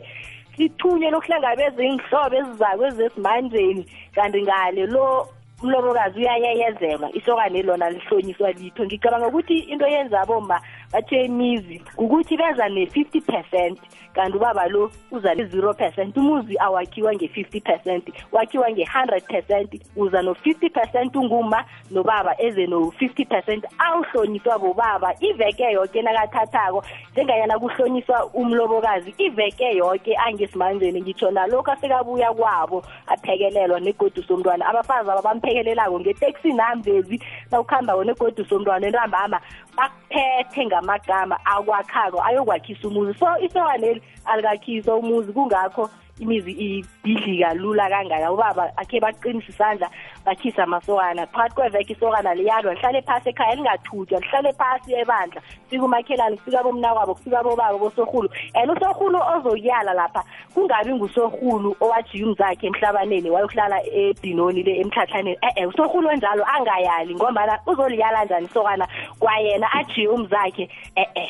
ithunya 0.67 1.09
lokuhlangabeza 1.15 1.79
iy'nhlobo 1.85 2.35
ezizako 2.41 2.83
ezesimandeni 2.91 3.83
kanti 4.17 4.39
ngale 4.45 4.83
lo 4.95 5.09
umlobokazi 5.63 6.19
uyayeyezelwa 6.21 7.11
isokane 7.15 7.63
lona 7.63 7.91
lihlonyiswa 7.91 8.51
litho 8.53 8.85
ngicabanga 8.85 9.27
ukuthi 9.29 9.59
into 9.59 9.87
yenza 9.87 10.21
abomba 10.21 10.61
bathe 10.93 11.25
imizi 11.25 11.83
ukuthi 11.99 12.37
beza 12.37 12.69
ne-fifty 12.69 13.21
percent 13.21 13.79
kanti 14.15 14.37
ubaba 14.37 14.67
lo 14.69 14.91
uza 15.11 15.35
ne-zero 15.35 15.75
percent 15.75 16.17
umuzi 16.17 16.57
awakhiwa 16.59 17.15
nge-fifty 17.15 17.61
percent 17.61 18.09
wakhiwa 18.33 18.71
nge-hundred 18.71 19.23
percent 19.25 19.81
uza 19.97 20.23
no-fifty 20.23 20.71
percent 20.71 21.17
unguma 21.17 21.65
nobaba 21.91 22.35
eze 22.43 22.67
no-fifty 22.67 23.25
percent 23.25 23.65
awuhlonyiswa 23.79 24.59
bobaba 24.59 25.15
iveke 25.21 25.73
yoke 25.73 26.03
nakathathako 26.03 26.85
njenganyana 27.13 27.59
kuhlonyiswa 27.59 28.27
umlobokazi 28.35 29.15
iveke 29.19 29.77
yoke 29.77 30.17
angesimanjeni 30.27 31.01
ngitsho 31.03 31.31
nalokhu 31.31 31.71
asekabuya 31.71 32.33
kwabo 32.33 32.85
aphekelelwa 33.07 33.81
negodu 33.81 34.23
somntwana 34.23 34.67
abafazi 34.67 35.11
ababampe 35.11 35.50
abakuphekelelako 35.51 36.01
ngeteksi 36.01 36.49
nambezi 36.53 37.17
nawukuhamba 37.51 37.95
wona 37.95 38.13
egodwa 38.13 38.45
somntwana 38.49 38.87
entambama 38.87 39.39
bakuphethe 39.77 40.61
ngamagama 40.67 41.37
akwakhako 41.53 42.19
ayokwakhiswa 42.29 42.89
umuzi 42.91 43.13
so 43.19 43.27
isewaneli 43.47 44.03
alikakhiswa 44.25 44.97
umuzi 44.97 45.33
kungakho 45.33 45.91
imizi 46.21 46.53
ibhidlika 46.53 47.55
lula 47.55 47.89
kangaka 47.89 48.33
ubaba 48.33 48.73
akhe 48.77 49.01
baqinisa 49.01 49.49
isandla 49.51 49.89
bakhisa 50.27 50.63
amasokana 50.65 51.27
phakathi 51.27 51.55
kweveke 51.57 51.93
isokana 51.97 52.35
liyalwa 52.35 52.75
lihlale 52.77 53.03
phasi 53.03 53.29
ekhaya 53.33 53.55
lingathutywa 53.57 54.21
lihlale 54.21 54.53
phasi 54.53 54.91
ebandla 55.01 55.41
sika 55.71 55.85
umakhelane 55.85 56.37
kufika 56.37 56.63
bomna 56.63 56.93
kwabo 56.95 57.15
kufika 57.15 57.43
bobaba 57.43 57.79
bosorhulu 57.79 58.29
and 58.55 58.71
usorhulu 58.71 59.19
ozoyala 59.19 59.95
lapha 59.95 60.23
kungabi 60.55 60.93
ngusorhulu 60.95 61.77
owajiya 61.81 62.27
umzakhe 62.29 62.69
emhlabaneni 62.69 63.31
wayokuhlala 63.31 63.81
ebhinoni 63.93 64.63
le 64.63 64.73
emtlhatlhaneni 64.85 65.37
e-e 65.49 65.67
usorhulu 65.67 66.09
onjalo 66.09 66.45
angayali 66.45 67.15
ngombana 67.15 67.59
uzoliyala 67.67 68.25
njani 68.25 68.47
isokana 68.47 68.87
kwayena 69.19 69.67
ajiye 69.73 70.09
umzakhe 70.09 70.69
e-e 70.97 71.27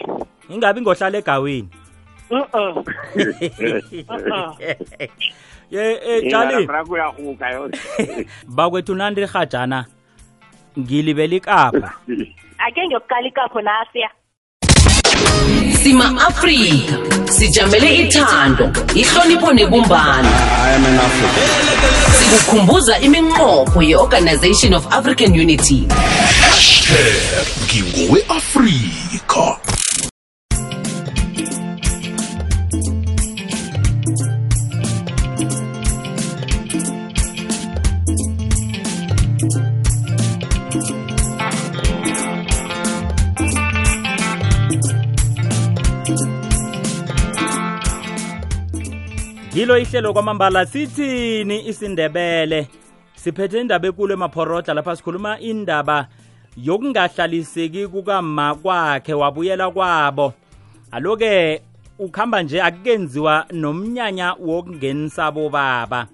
ingabi 0.48 0.80
ngohlala 0.82 1.18
egaweni 1.18 1.68
Uh-uh. 2.30 2.78
bakwethu 8.48 8.94
nandi 8.94 9.20
rhajana 9.24 9.84
ngilibele 10.78 11.36
ikapho 11.36 11.86
ake 12.66 12.80
ngiyokuqala 12.86 13.28
ikapho 13.28 13.60
nasiya 13.62 14.10
sima 15.82 16.04
afrika 16.04 16.94
sijamele 17.32 17.88
ithando 17.98 18.64
ihlonipho 18.94 19.48
nebumbano 19.52 20.30
sikukhumbuza 22.18 22.94
iminqopho 23.06 23.80
ye-organization 23.82 24.70
of 24.78 24.86
african 24.94 25.34
unity 25.42 25.88
ngingowe-afrika 27.66 29.56
yilo 49.60 49.78
ihlelo 49.78 50.12
kwamambala 50.12 50.66
sithini 50.66 51.68
isindebele 51.68 52.66
siphethe 53.14 53.60
indaba 53.60 53.88
ekulu 53.88 54.12
emaphoroda 54.14 54.74
lapha 54.74 54.96
sikhuluma 54.96 55.40
indaba 55.40 56.08
yokungahlaliseki 56.56 57.86
kukama 57.86 58.54
kwakhe 58.54 59.12
wabuyela 59.14 59.70
kwabo 59.70 60.32
aloke 60.90 61.62
ukhamba 61.98 62.42
nje 62.42 62.62
akukenziwa 62.62 63.46
nomnyanya 63.52 64.34
wokungenisa 64.40 65.30
bobaba 65.30 66.06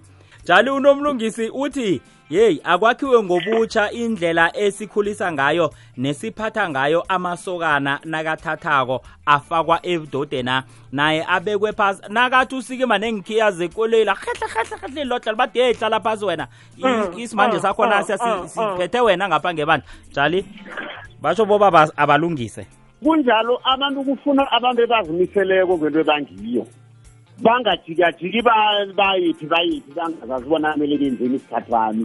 jali 0.44 0.70
unomlungisi 0.70 1.50
uthi 1.62 2.00
yeyi 2.30 2.60
akwakhiwe 2.64 3.22
ngobutsha 3.22 3.90
indlela 3.90 4.46
esikhulisa 4.64 5.32
ngayo 5.32 5.66
nesiphatha 5.96 6.68
ngayo 6.70 7.00
amasokana 7.08 8.00
nakathathako 8.04 8.96
afakwa 9.26 9.76
ebudodena 9.92 10.64
naye 10.92 11.24
abekwe 11.34 11.72
phasi 11.72 12.02
nakathi 12.08 12.54
usikima 12.56 12.98
nengikhiya 12.98 13.50
zekolela 13.50 14.14
hehlehehlehehle 14.14 15.04
lotlala 15.04 15.36
bade 15.38 15.60
yeyihlala 15.60 16.00
phasi 16.00 16.24
wena 16.24 16.48
mm, 16.78 17.12
isimanje 17.18 17.56
mm, 17.56 17.62
sakhona 17.62 17.98
mm, 18.08 18.48
siphethe 18.48 19.00
wena 19.00 19.28
ngapha 19.28 19.54
ngebandla 19.54 19.86
jali 20.12 20.44
basho 21.22 21.46
boba 21.46 21.88
abalungise 21.96 22.66
kunjalo 23.02 23.60
abantu 23.64 24.04
kufuna 24.04 24.42
abantu 24.52 24.82
ebazimiseleko 24.82 25.76
kwento 25.78 25.98
ebangiyo 26.02 26.66
bangajikajiki 27.44 28.40
bayiphi 28.96 29.46
bayiphi 29.50 29.90
bangazazi 29.96 30.46
ubona 30.46 30.72
kumele 30.72 30.96
benzeni 31.00 31.36
isikhathi 31.36 31.70
bami 31.72 32.04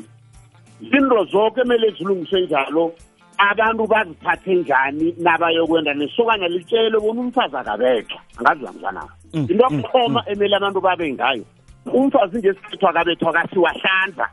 zinto 0.90 1.24
zonke 1.32 1.62
kumele 1.62 1.88
zilungiswe 1.98 2.40
njalo 2.42 2.94
abantu 3.38 3.88
baziphathe 3.88 4.56
njani 4.56 5.16
nabayokwenda 5.20 5.94
nesokana 5.94 6.48
litshele 6.48 7.00
bona 7.00 7.22
umfazi 7.22 7.56
akabethwa 7.58 8.20
angazi 8.38 8.64
uyamzanayo 8.64 9.10
mm, 9.34 9.40
into 9.42 9.54
mm, 9.54 9.60
yokuthoma 9.60 10.20
mm. 10.28 10.32
emele 10.34 10.56
abantu 10.56 10.82
babe 10.82 11.14
ngayo 11.14 11.46
umfazi 11.94 12.38
ngesikhathi 12.40 12.86
akabethwa 12.88 13.34
kasiwahlanza 13.34 14.28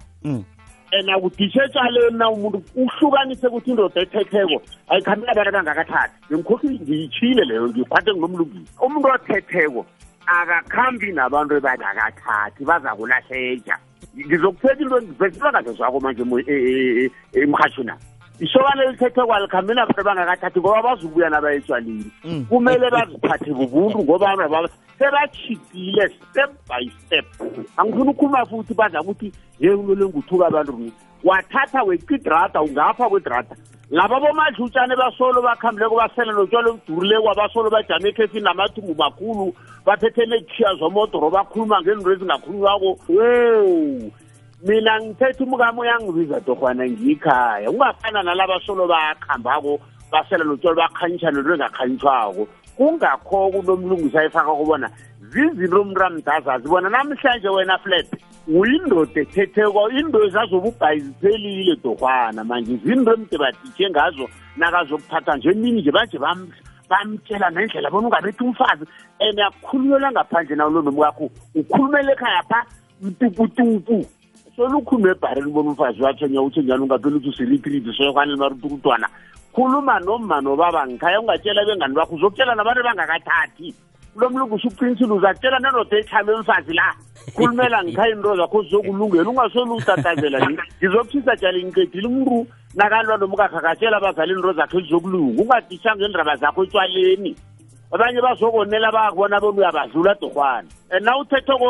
and 0.90 1.08
akudishe 1.10 1.60
etshaleni 1.62 2.18
na 2.18 2.30
umuntu 2.30 2.62
uhlukanise 2.76 3.46
ukuthi 3.46 3.70
indoda 3.70 4.00
ethetheko 4.02 4.60
ayikhambela 4.88 5.32
abantu 5.32 5.48
abangakathathi 5.50 6.16
ngimkhokhi 6.34 6.66
ngiyitshile 6.80 7.44
leyo 7.44 7.68
ngiphathe 7.70 8.10
nginomlungisi 8.12 8.70
umuntu 8.84 9.08
othetheko 9.14 9.86
akakhambi 10.36 11.08
nabantu 11.16 11.52
ebanakathathi 11.58 12.60
baza 12.68 12.90
kulahleja 12.98 13.74
ngizokuthetha 14.26 14.82
into 14.84 14.96
ngivesilwa 15.02 15.50
kahle 15.52 15.72
zwako 15.72 16.00
manje 16.00 16.22
e, 16.52 16.54
e, 16.54 17.04
e, 17.38 17.40
emhatshi 17.44 17.82
nao 17.84 17.98
ishokane 18.40 18.82
elithethwe 18.84 19.24
kwalikhambe 19.26 19.74
nabantu 19.74 20.04
bangakathathi 20.04 20.58
ngoba 20.60 20.82
bazubuya 20.82 21.28
nabayetswalini 21.30 22.06
mm. 22.24 22.44
kumele 22.48 22.90
baziphathe 22.90 23.50
bubuntu 23.54 23.98
ngoba 24.04 24.26
abantwaba 24.32 24.68
sebashitile 24.98 26.06
step 26.08 26.50
by 26.70 26.84
step 27.02 27.26
angifuna 27.76 28.10
ukukhuluma 28.10 28.46
futhi 28.46 28.74
badla 28.78 29.00
ukuthi 29.00 29.28
ye 29.60 29.70
ulolenguthuka 29.70 30.44
abantu 30.46 30.72
mna 30.72 30.90
wathatha 31.24 31.82
weqa 31.82 32.14
idrada 32.14 32.62
ungapha 32.62 33.08
kwedrada 33.10 33.54
laba 33.90 34.20
bomadlutshane 34.20 34.94
basolo 34.96 35.42
bakhambuleko 35.42 35.96
basela 35.98 36.32
notshwala 36.32 36.68
obudurileko 36.70 37.26
abasolo 37.34 37.68
bajame 37.70 38.06
ekhefini 38.12 38.44
namathumbu 38.44 38.94
makhulu 38.94 39.44
baphethe 39.86 40.22
neekhiya 40.30 40.74
zomodoro 40.78 41.26
bakhuluma 41.34 41.82
ngezinto 41.82 42.10
ezingakhulunywako 42.14 42.86
wo 43.12 43.24
mina 44.62 44.98
ngithethe 45.00 45.44
umkami 45.46 45.78
uyangibiza 45.80 46.40
dorhwana 46.40 46.82
ngikhaya 46.86 47.70
kungafana 47.70 48.22
nalaba 48.22 48.58
solo 48.66 48.86
bakhambako 48.90 49.78
basela 50.10 50.42
notsolo 50.44 50.74
bakhanyisha 50.74 51.30
nento 51.30 51.52
engakhanyiswako 51.54 52.42
kungakho 52.76 53.38
kunomlungisi 53.54 54.18
ayifaka 54.18 54.50
kubona 54.58 54.90
zizinto 55.30 55.78
umntu 55.82 56.00
amdazazi 56.04 56.66
bona 56.68 56.88
namhlanje 56.90 57.48
wena 57.54 57.78
flat 57.78 58.06
uyindoda 58.50 59.20
ethetheko 59.22 59.80
indoda 59.94 60.28
zazobe 60.34 60.68
ubhayiziphelile 60.74 61.76
dorhwana 61.84 62.42
manje 62.44 62.74
zinto 62.82 63.10
emdebatitshe 63.14 63.90
ngazo 63.90 64.26
nakazokuphatha 64.58 65.36
nje 65.38 65.48
emini 65.54 65.82
nje 65.82 65.90
banje 65.94 66.18
bamtshela 66.90 67.50
nendlela 67.50 67.90
bona 67.90 68.06
ungabethi 68.10 68.42
umfazi 68.44 68.84
and 69.22 69.38
akukhulunyelwa 69.38 70.10
ngaphandle 70.12 70.56
nawo 70.58 70.70
lo 70.70 70.82
nomkakho 70.82 71.30
ukhulumele 71.54 72.12
ekhaya 72.12 72.42
pha 72.50 72.60
mtuputupu 73.02 74.02
solukhulume 74.58 75.10
ebhareni 75.10 75.50
bona 75.52 75.70
umfazi 75.70 76.02
wathenya 76.02 76.42
uthenyana 76.42 76.82
ungapheluthi 76.82 77.28
usiritriti 77.28 77.92
soyokwane 77.92 78.32
limarutukutwana 78.32 79.06
khuluma 79.54 79.98
nomano 80.00 80.56
babangikhaya 80.56 81.20
ungatshela 81.20 81.64
bengani 81.64 81.94
bakho 81.94 82.14
uzokutshela 82.14 82.54
nabantu 82.54 82.82
bangakathathi 82.82 83.70
kulo 84.14 84.30
mlungu 84.30 84.54
usuprincile 84.54 85.12
uzatshela 85.12 85.58
nenoda 85.62 85.96
ekhabe 85.98 86.32
emfazi 86.34 86.74
la 86.74 86.94
khulumela 87.36 87.84
ngikhaya 87.84 88.10
into 88.14 88.34
zakho 88.36 88.62
zizokulungela 88.62 89.30
ungasolutatazela 89.30 90.38
ngizokuthisa 90.50 91.36
tshale 91.36 91.62
ngiqedile 91.62 92.06
umntu 92.08 92.46
nakalwa 92.74 93.16
noma 93.16 93.34
ukakhakatshela 93.34 93.96
abazali 93.96 94.32
into 94.34 94.52
zakho 94.58 94.78
ezizokulunga 94.80 95.42
ungadishanga 95.42 96.04
endraba 96.04 96.34
zakho 96.36 96.64
etswaleni 96.64 97.32
abanye 97.94 98.20
bazobonela 98.26 98.90
bakubona 98.90 99.38
bona 99.38 99.58
uyabadlula 99.62 100.18
dorhwana 100.18 100.66
and 100.90 101.04
na 101.06 101.14
uthetho 101.14 101.54
ko 101.56 101.68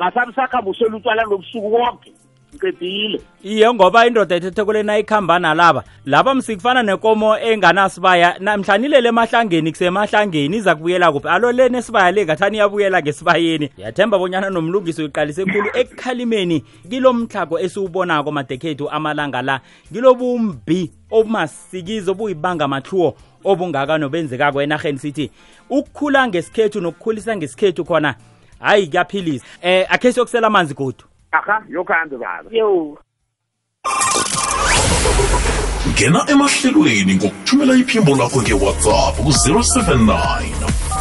masabisakhambe 0.00 0.70
uselutswala 0.72 1.22
nobusuku 1.28 1.68
woke 1.68 2.10
ngiqedile 2.56 3.20
iye 3.42 3.72
ngoba 3.74 4.06
indoda 4.06 4.36
ethetheko 4.36 4.72
lena 4.72 4.98
ikhamba 4.98 5.38
nalaba 5.38 5.84
laba 6.06 6.34
msikufana 6.34 6.82
nekomo 6.82 7.38
enganasibaya 7.38 8.36
namhlanilele 8.38 9.08
emahlangeni 9.08 9.70
kusemahlangeni 9.70 10.56
iza 10.56 10.74
kubuyela 10.76 11.12
kuphi 11.12 11.28
alo 11.28 11.52
le 11.52 11.68
nesibaya 11.68 12.10
le 12.12 12.24
ngathani 12.24 12.56
iyabuyela 12.56 13.02
ngesibayeni 13.02 13.70
yathemba 13.76 14.18
bonyana 14.18 14.50
nomlungisi 14.50 15.02
uyiqalise 15.02 15.44
khulu 15.44 15.68
ekukhalimeni 15.74 16.60
kilo 16.90 17.12
mtlhako 17.12 17.58
esiwubonako 17.60 18.32
madekhethu 18.32 18.90
amalanga 18.90 19.42
la 19.42 19.60
ngilobumbi 19.92 20.92
obumasikizo 21.10 22.12
obuyibanga 22.12 22.68
mathuwo 22.68 23.16
obungaka 23.44 23.98
nobenzekako 23.98 24.62
enarheni 24.62 24.98
sithi 24.98 25.30
ukukhula 25.70 26.28
ngesikhethu 26.28 26.80
nokukhulisa 26.80 27.36
ngesikhethu 27.36 27.84
khona 27.84 28.14
hayi 28.58 28.86
kuyaphilisa 28.88 29.44
um 29.64 29.84
akhe 29.88 30.12
siyokusela 30.12 30.46
amanzi 30.46 30.74
godu 30.74 31.04
aha 31.32 31.62
yokuhamba 31.68 32.16
baba 32.22 32.50
yo 32.50 32.96
ngena 35.90 36.24
emahlelweni 36.32 37.14
ngokuthumela 37.18 37.72
iphimbo 37.82 38.12
lakho 38.20 38.38
ngewhatsapp 38.42 39.14
ku-079 39.24 40.10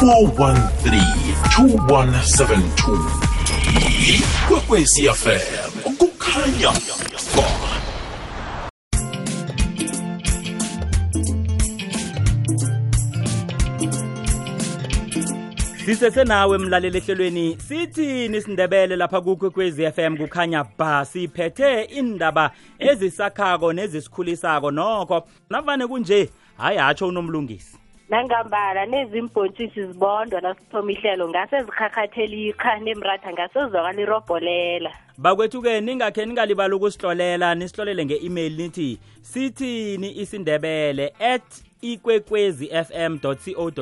413 0.02 1.04
2172 1.62 4.18
ikwekwecfm 4.18 5.72
kukhanya 6.00 6.72
sisese 15.90 16.24
nawe 16.24 16.58
mlaleli 16.58 16.98
ehlelweni 16.98 17.56
sithini 17.60 18.38
isindebele 18.38 18.96
lapha 18.96 19.22
kukwekwezi 19.22 19.92
FM 19.92 20.18
kukhanya 20.18 20.66
ba 20.78 21.06
siphethe 21.06 21.84
indaba 21.84 22.52
ezisakhako 22.80 23.74
nezisikhulisako 23.74 24.72
nokho 24.72 25.28
navane 25.50 25.88
kunje 25.88 26.30
hayi 26.58 26.78
hatsho 26.78 27.08
unomlungisi 27.08 27.78
nangambala 28.10 28.86
nezimbontshisi 28.86 29.86
zibondwa 29.86 30.42
nasithoma 30.42 30.92
ihlelo 30.92 31.30
ngase 31.30 31.60
zikhakhatheli 31.60 32.48
ikhane 32.48 32.92
emratha 32.92 33.34
ngase 33.34 33.60
zizwakala 33.66 34.02
irobholela 34.02 34.92
bakwethu-ke 35.18 35.82
ningakhe 35.82 36.26
ningalibali 36.26 36.74
ukusihlolela 36.76 37.56
nisihlolele 37.56 38.06
nge-email 38.06 38.52
nithi 38.58 39.00
sithini 39.22 40.20
isindebele 40.20 41.14
at 41.20 41.64
ikwekwezi 41.82 42.68
fm 42.70 43.18
co 43.20 43.34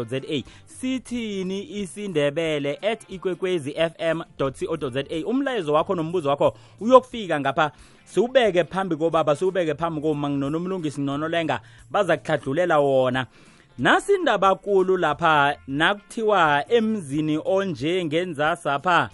za 0.04 0.22
sithini 0.66 1.80
isindebele 1.82 2.76
at 2.92 3.04
ikwekwezi 3.10 3.74
fm 3.74 4.22
co 4.38 4.84
za 4.92 5.04
umlayezo 5.26 5.74
wakho 5.74 5.96
nombuzo 5.96 6.30
wakho 6.30 6.58
uyokufika 6.80 7.40
ngapha 7.40 7.72
siwubeke 8.06 8.64
phambi 8.64 8.96
kobaba 8.96 9.36
siwubeke 9.36 9.74
phambi 9.76 10.02
koma 10.02 10.30
nginonomlungisi 10.30 11.02
nonolenga 11.02 11.62
baza 11.92 12.18
kuhladlulela 12.18 12.80
wona 12.80 13.26
nasindabakulu 13.78 14.98
lapha 14.98 15.56
nakuthiwa 15.68 16.66
emzini 16.72 17.40
onje 17.46 18.06
ngenzasapha 18.06 19.10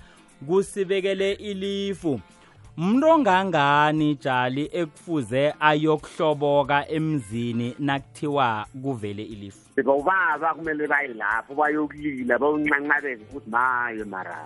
kusibekele 0.47 1.31
ilifu 1.31 2.19
Mntu 2.77 3.07
ongangani 3.07 4.15
Jali 4.15 4.69
ekufuze 4.71 5.53
ayokuhloboka 5.59 6.87
emzini 6.89 7.75
nakuthiwa 7.79 8.65
kuvele 8.81 9.23
ilifu? 9.23 9.59
Bobaba 9.85 10.53
kumele 10.57 10.87
bayilapho 10.87 11.53
bayokulila 11.53 12.33
bayonqanqabela 12.41 13.21
ukuthi 13.29 13.49
maye 13.53 14.01
mara 14.09 14.37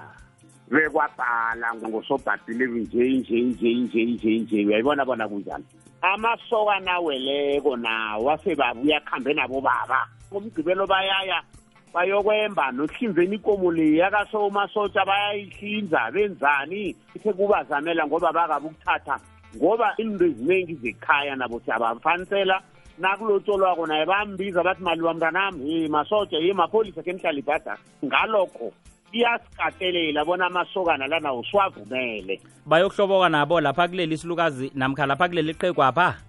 bekwabhala 0.67 1.67
ngosobhadileki 1.80 2.99
nje 2.99 2.99
nje 3.39 3.69
nje 3.80 4.03
nje 4.03 4.03
nje 4.11 4.30
nje 4.39 4.65
uyayibona 4.65 5.05
bona 5.07 5.28
kunjani 5.28 5.63
amasokana 6.01 6.91
aweleko 6.99 7.75
nawo 7.80 8.32
asebabuya 8.32 8.97
akuhambe 8.99 9.32
nabo 9.34 9.61
baba 9.63 9.99
ngomgqibelo 10.32 10.84
bayaya 10.88 11.39
bayokwemba 11.98 12.72
nokuhlinzeni 12.72 13.36
ikomo 13.36 13.72
le 13.72 13.98
yakasomasotsha 13.98 15.06
bayayihlinza 15.10 16.02
benzani 16.14 16.95
sekubazamela 17.24 18.04
ngoba 18.08 18.30
bakabe 18.38 18.68
ukuthatha 18.70 19.16
ngoba 19.58 19.88
into 19.98 20.24
eziningi 20.30 20.76
zekhaya 20.84 21.34
nabo 21.36 21.58
siyabafanisela 21.66 22.62
nakulotsholwako 23.02 23.88
naye 23.88 24.06
bambiza 24.06 24.64
bathi 24.64 24.84
maliwa 24.84 25.14
mntanami 25.14 25.60
ye 25.72 25.88
masotsha 25.88 26.38
ye 26.38 26.54
mapholisa 26.54 27.02
khe 27.02 27.12
nihlala 27.14 27.39
ibhada 27.39 27.74
ngalokho 28.06 28.68
iyasikatelela 29.12 30.26
bona 30.26 30.45
amasokana 30.45 31.08
lanawo 31.08 31.43
siwavumele 31.50 32.39
bayokuhloboka 32.66 33.30
nabo 33.30 33.62
lapha 33.62 33.88
kuleli 33.88 34.18
silukazi 34.18 34.72
namkha 34.76 35.06
lapha 35.06 35.30
kuleli 35.30 35.54
qegwapha 35.54 36.26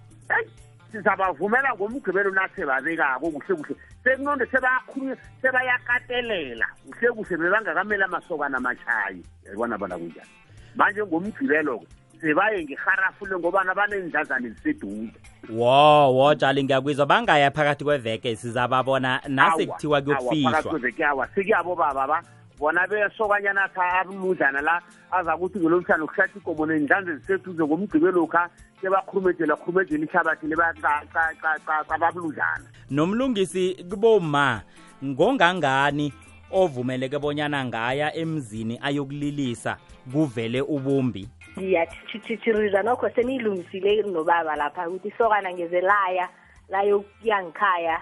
sizabavumela 0.91 1.69
ngomgqibelo 1.77 2.31
nasebabekako 2.31 3.27
kuhle 3.31 3.53
kuhle 3.55 3.75
sekunondo 4.03 4.45
sebayakhulunywa 4.51 5.15
sebayakatelela 5.41 6.67
kuhle 6.85 7.09
kuhle 7.15 7.35
bebangakamela 7.41 8.05
amasokana 8.05 8.57
amashayi 8.57 9.21
yabona 9.47 9.75
bona 9.81 9.95
kunjani 10.01 10.31
manje 10.75 11.01
ngomgqibelo-ke 11.09 11.85
sebaye 12.21 12.57
ngiharafule 12.65 13.35
ngoba 13.39 13.63
nabanendlazane 13.63 14.49
ziseduze 14.55 15.17
wo 15.49 16.13
wo 16.17 16.27
jali 16.35 16.61
ngiyakwizwa 16.63 17.05
bangaya 17.05 17.51
phakathi 17.51 17.83
kweveke 17.83 18.35
sizababona 18.35 19.21
nase 19.27 19.65
kuthiwa 19.65 20.01
kuyokufishwa 20.01 21.27
sekuyabo 21.35 21.75
baba 21.75 22.07
ba 22.07 22.19
bona 22.59 22.87
besokanyana 22.87 23.67
kha 23.73 23.93
abumudlana 23.99 24.61
la 24.61 24.81
aza 25.11 25.37
kuthi 25.37 25.59
ngolomhlanje 25.59 26.03
ukuhlatha 26.03 26.39
ikomo 26.39 26.65
nendlanze 26.65 27.15
zisethuze 27.17 27.63
ngomgqibelokha 27.63 28.43
sebakhurumedela 28.81 29.55
khurumedela 29.55 30.05
ihlabathi 30.05 30.45
lebababuludlana 30.51 32.59
nomlungisi 32.91 33.85
kuboma 33.89 34.61
ngongangani 35.03 36.11
ovumeleke 36.51 37.17
bonyana 37.19 37.65
ngaya 37.65 38.11
emzini 38.15 38.75
ayokulilisa 38.83 39.77
kuvele 40.11 40.61
ubumbi 40.61 41.29
iyathithithiriza 41.57 42.83
nokho 42.83 43.09
seniyilungisile 43.09 44.01
nobaba 44.03 44.55
lapha 44.55 44.89
ukuthi 44.89 45.07
isokana 45.07 45.53
ngezelaya 45.53 46.29
layo 46.69 47.05
yangikhaya 47.23 48.01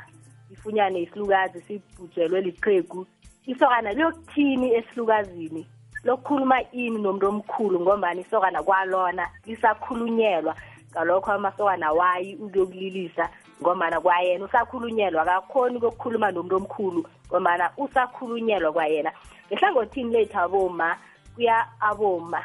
ifunyane 0.51 0.99
isilukazi 1.01 1.61
sibhujelwe 1.61 2.41
liqhegu 2.41 3.07
isokana 3.51 3.91
liyokuthini 3.93 4.67
esilukazini 4.79 5.63
lokukhuluma 6.07 6.57
ini 6.79 6.97
nomuntu 7.03 7.25
omkhulu 7.27 7.77
ngombani 7.81 8.21
isokana 8.21 8.59
kwalona 8.63 9.25
lisakhulunyelwa 9.47 10.53
ngalokho 10.91 11.31
amasokana 11.31 11.87
wayi 11.91 12.35
ukuyokulilisa 12.43 13.25
ngombana 13.61 13.97
kwayena 14.03 14.45
usakhulunyelwa 14.45 15.21
akakhoni 15.23 15.77
kokukhuluma 15.79 16.27
nomuntu 16.31 16.55
omkhulu 16.59 17.01
ngombana 17.27 17.65
usakhulunyelwa 17.79 18.69
kwayena 18.75 19.11
ngehlangothini 19.47 20.09
lethu 20.15 20.37
aboma 20.43 20.89
kuya 21.35 21.57
aboma 21.87 22.39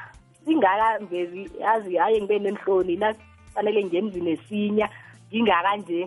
singakamvezi 0.44 1.42
yazi 1.62 1.96
hhayi 1.98 2.16
ngibe 2.22 2.38
nenhloni 2.38 2.94
nafanele 2.96 3.80
ngemzi 3.84 4.20
nesinya 4.20 4.86
ngingakanje 5.32 6.00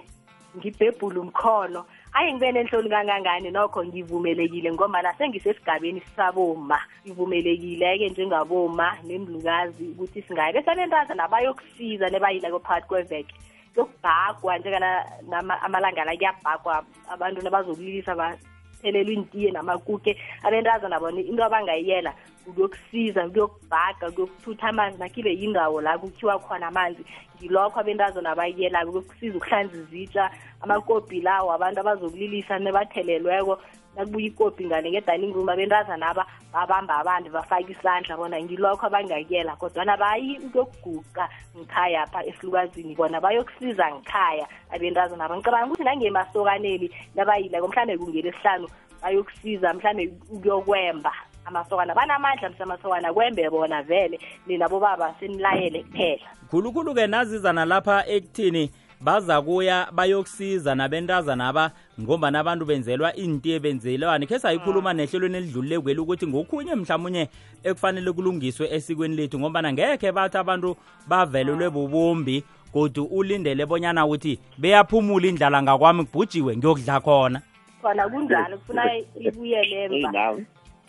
ngibhebhule 0.57 1.19
umkhono 1.19 1.81
aye 2.15 2.33
ngibe 2.33 2.51
nenhloni 2.51 2.89
kangangani 2.89 3.51
nokho 3.51 3.85
ngivumelekile 3.85 4.69
ngomana 4.73 5.11
sengisesigabeni 5.19 6.01
saboma 6.15 6.79
ivumelekile-ke 7.09 8.07
njengaboma 8.09 8.87
nemlukazi 9.07 9.85
ukuthi 9.91 10.21
singake 10.21 10.61
sanentaza 10.63 11.13
nabayokusiza 11.19 12.07
nebayilako 12.09 12.59
phakathi 12.59 12.87
kweveke 12.87 13.35
yokubhagwa 13.77 14.53
njengamalanga 14.57 16.03
la 16.07 16.15
kuyabhagwa 16.15 16.75
abantu 17.13 17.39
nabazokulilisa 17.41 18.15
bathelelwe 18.15 19.13
intiye 19.13 19.51
namakuke 19.51 20.11
abentaza 20.45 20.87
nabona 20.89 21.19
into 21.19 21.43
abangayiyela 21.43 22.11
kuyokusiza 22.53 23.29
kuyokubhaga 23.33 24.05
kuyokuthutha 24.13 24.67
amanzi 24.69 24.99
nakhibe 24.99 25.31
yindawo 25.39 25.81
la 25.81 25.97
kukhiwa 25.97 26.37
khona 26.39 26.67
amanzi 26.67 27.01
ngilokho 27.37 27.77
abentazo 27.81 28.19
nabayelako 28.21 28.89
kuyokusiza 28.91 29.35
ukuhlanza 29.37 29.75
izitsha 29.81 30.23
amakobhi 30.61 31.21
lawo 31.21 31.49
abantu 31.55 31.79
abazokulilisa 31.81 32.59
nebathelelweko 32.59 33.53
nakubuya 33.95 34.27
ikobhi 34.27 34.63
ngane 34.67 34.87
ngedaningrum 34.91 35.47
abentaza 35.49 35.95
naba 35.97 36.25
babamba 36.53 36.93
abantu 36.99 37.29
bafake 37.31 37.71
isandla 37.71 38.13
bona 38.19 38.37
ngilokho 38.43 38.83
abangayela 38.85 39.55
kodwana 39.55 39.95
bayi 39.97 40.35
ukuyokuguqa 40.45 41.25
ngikhaya 41.57 42.01
pha 42.11 42.19
esilukazini 42.27 42.91
bona 42.95 43.21
bayokusiza 43.23 43.85
ngikhaya 43.95 44.45
abentaza 44.69 45.15
naba 45.15 45.33
ngicabanga 45.39 45.65
ukuthi 45.71 45.83
nangemasokaneni 45.87 46.87
nabayilako 47.15 47.65
mhlawumbe 47.71 47.95
kungena 47.97 48.29
esihlanu 48.35 48.67
bayokusiza 49.01 49.67
mhlawumbe 49.73 50.03
ukuyokwemba 50.29 51.11
amasokana 51.45 51.95
banamandla 51.95 52.49
msamasokana 52.49 53.13
kwembe 53.13 53.49
bona 53.49 53.83
vele 53.83 54.19
nina 54.47 54.69
bobaba 54.69 55.15
sinilayele 55.19 55.83
kuphela 55.83 56.27
khulukhulu-ke 56.49 57.07
naziza 57.07 57.53
nalapha 57.53 58.07
ekuthini 58.07 58.71
baza 59.01 59.41
kuya 59.41 59.87
bayokusiza 59.91 60.75
nabentaza 60.75 61.35
naba 61.35 61.71
ngomba 62.01 62.31
nabantu 62.31 62.65
benzelwa 62.65 63.15
into 63.15 63.49
ebenzelwane 63.49 64.25
khe 64.25 64.39
sayikhuluma 64.39 64.91
mm. 64.93 64.97
nehlelweni 64.97 65.35
elidlulile 65.37 65.79
kweli 65.79 65.99
ukuthi 65.99 66.27
ngokhunye 66.27 66.75
mhlawumunye 66.75 67.29
ekufanele 67.63 68.11
kulungiswe 68.11 68.69
esikweni 68.71 69.15
lethu 69.15 69.39
ngombana 69.39 69.73
ngekhe 69.73 70.11
bathi 70.11 70.37
abantu 70.37 70.77
bavelelwe 71.07 71.67
mm. 71.67 71.73
bubumbi 71.73 72.43
kodwa 72.73 73.05
ulindele 73.11 73.65
bonyana 73.65 74.05
ukuthi 74.05 74.39
beyaphumula 74.57 75.27
indlala 75.27 75.61
ngakwami 75.61 76.05
kubhujiwe 76.05 76.57
ngiyokudla 76.57 76.99
khona 76.99 77.41
khona 77.81 78.09
kunjalo 78.09 78.57
kufuna 78.57 78.81
ibuyele 79.25 79.83
emva 79.83 80.37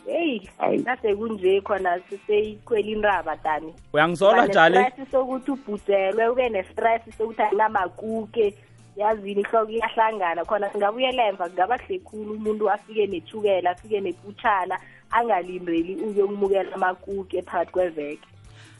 heyi 0.07 0.49
nase 0.85 1.15
kunje 1.15 1.61
khona 1.61 1.99
sisekwela 2.11 2.87
inraba 2.89 3.37
tani 3.37 3.75
uyangizolwa 3.93 4.47
njalistress 4.47 5.11
sokuthi 5.11 5.51
ubhudelwe 5.51 6.29
ube 6.29 6.49
ne-stress 6.49 7.03
sokuthi 7.19 7.43
anginamakuke 7.43 8.55
yazini 8.97 9.41
ihloko 9.41 9.71
iyahlangana 9.71 10.45
khona 10.45 10.71
singabuyela 10.73 11.27
emva 11.29 11.49
kungabahle 11.49 11.99
khulu 11.99 12.33
umuntu 12.33 12.71
afike 12.71 13.07
nethukela 13.07 13.71
afike 13.71 14.01
nekutshana 14.01 14.79
angalindeli 15.11 15.95
ukuyokumukela 15.97 16.75
amakuke 16.75 17.43
phakathi 17.43 17.73
kweveke 17.73 18.27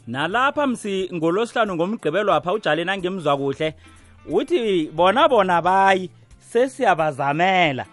nalapha 0.07 0.67
msi 0.67 1.09
ngolosihlanu 1.13 1.75
ngomgqibelo 1.75 2.31
wapha 2.31 2.53
ujale 2.53 2.83
nangimzwa 2.83 3.37
kuhle 3.37 3.73
uthi 4.31 4.91
bona 4.95 5.27
bona 5.27 5.61
bayi 5.61 6.09
sesiyabazamela 6.39 7.85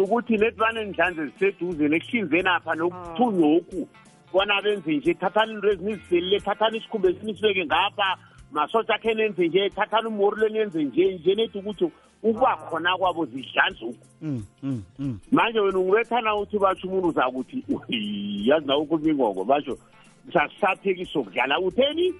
ukuthi 0.00 0.36
lethi 0.38 0.56
banendlanze 0.58 1.26
ziseduze 1.30 1.88
nekuhlinzeni 1.88 2.48
apha 2.48 2.74
nokuthunyoku 2.78 3.82
ah. 3.82 3.98
bona 4.32 4.60
benze 4.62 4.92
nje 4.96 5.14
thathani 5.18 5.52
into 5.54 5.68
ezinizibelile 5.68 6.40
thathani 6.46 6.76
isikhumba 6.78 7.08
esinisibeke 7.10 7.66
ngapha 7.66 8.18
masosha 8.52 8.94
akhe 8.94 9.14
nenze 9.14 9.48
nje 9.48 9.68
thathani 9.74 10.06
umori 10.08 10.36
lwenienze 10.40 10.84
nje 10.84 11.04
nje 11.14 11.34
nethi 11.34 11.58
ukuthi 11.58 11.90
ukuba 12.22 12.52
ah. 12.52 12.56
khona 12.70 12.96
kwabo 12.96 13.26
zidlanzuku 13.26 13.96
mm, 14.22 14.44
mm, 14.62 14.82
mm. 14.98 15.18
manje 15.32 15.60
wena 15.60 15.78
ungibethana 15.78 16.36
uthi 16.36 16.58
basho 16.58 16.88
umuntu 16.88 17.08
uzakuthi 17.08 17.64
yazi 18.48 18.66
nawo 18.66 18.82
ukhulumingongo 18.82 19.44
basho 19.44 19.78
zasathekiso 20.34 21.22
kudlala 21.22 21.58
utheni 21.60 22.14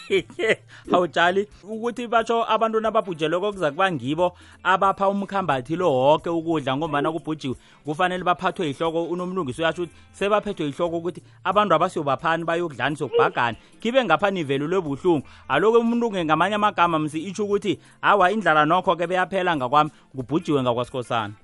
hawutshali 0.90 1.48
ukuthi 1.64 2.06
batsho 2.08 2.46
abantu 2.50 2.80
nababhujelweko 2.80 3.52
kuza 3.52 3.70
kuba 3.70 3.92
ngibo 3.92 4.36
abapha 4.62 5.08
umkhambathi 5.08 5.76
lo 5.76 5.90
hoke 5.90 6.30
ukudla 6.30 6.76
ngombana 6.76 7.12
kubhujiwe 7.12 7.54
kufanele 7.84 8.24
baphathwe 8.24 8.66
yihloko 8.66 9.04
unomlungiso 9.04 9.62
uyasho 9.62 9.82
ukuthi 9.82 9.98
sebaphethwe 10.12 10.66
yihloko 10.66 10.96
ukuthi 10.96 11.22
abantu 11.44 11.74
abasiyobaphani 11.74 12.44
bayokudlani 12.44 12.96
sokubhagana 12.96 13.56
kibe 13.80 14.04
ngaphani 14.04 14.40
ivelo 14.40 14.66
lwebuhlungu 14.66 15.26
aloku 15.48 15.78
emuntuke 15.78 16.24
ngamanye 16.24 16.54
amagama 16.56 16.98
msi 16.98 17.18
itsho 17.22 17.44
ukuthi 17.44 17.78
awa 18.02 18.30
indlala 18.32 18.66
nokho-ke 18.66 19.06
beyaphela 19.06 19.56
ngakwami 19.56 19.90
kubhujiwe 20.16 20.62
ngakwasikhosana 20.62 21.34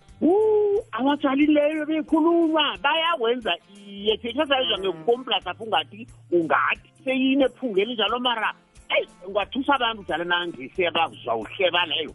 abathalileyo 0.98 1.86
bekhuluma 1.86 2.64
bayawenza 2.82 3.54
iye 3.86 4.16
thina 4.20 4.44
sayizwa 4.50 4.78
ngekukompla 4.78 5.36
sapho 5.44 5.64
ungathi 5.64 6.00
ungathi 6.36 6.88
seyini 7.04 7.42
ephunge 7.46 7.80
elinjalo 7.82 8.16
mara 8.26 8.50
eyi 8.96 9.06
ungathusa 9.28 9.72
abantu 9.78 10.02
dala 10.08 10.24
nangise 10.32 10.84
bazawuhleba 10.96 11.80
leyo 11.90 12.12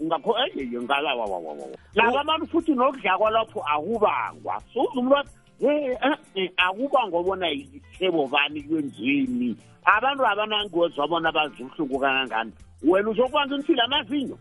ungakho 0.00 0.30
eyeye 0.42 0.78
ngalawawawawa 0.84 1.68
laba 1.98 2.18
abantu 2.24 2.44
futhi 2.52 2.72
nokudla 2.74 3.12
kwalapho 3.20 3.60
akubangwa 3.74 4.54
suze 4.72 4.96
umuntu 5.00 5.14
wathi 5.60 6.40
e 6.40 6.44
akubangwa 6.64 7.20
bona 7.26 7.46
yithebo 7.52 8.22
bani 8.32 8.62
kwenziweni 8.64 9.48
abantu 9.84 10.22
abanangiwezwa 10.26 11.04
bona 11.10 11.28
bazi 11.36 11.58
ubuhlungu 11.62 11.96
kangangani 12.00 12.52
wena 12.82 13.08
uzokubanga 13.12 13.52
imfile 13.60 13.82
amazinyo 13.84 14.36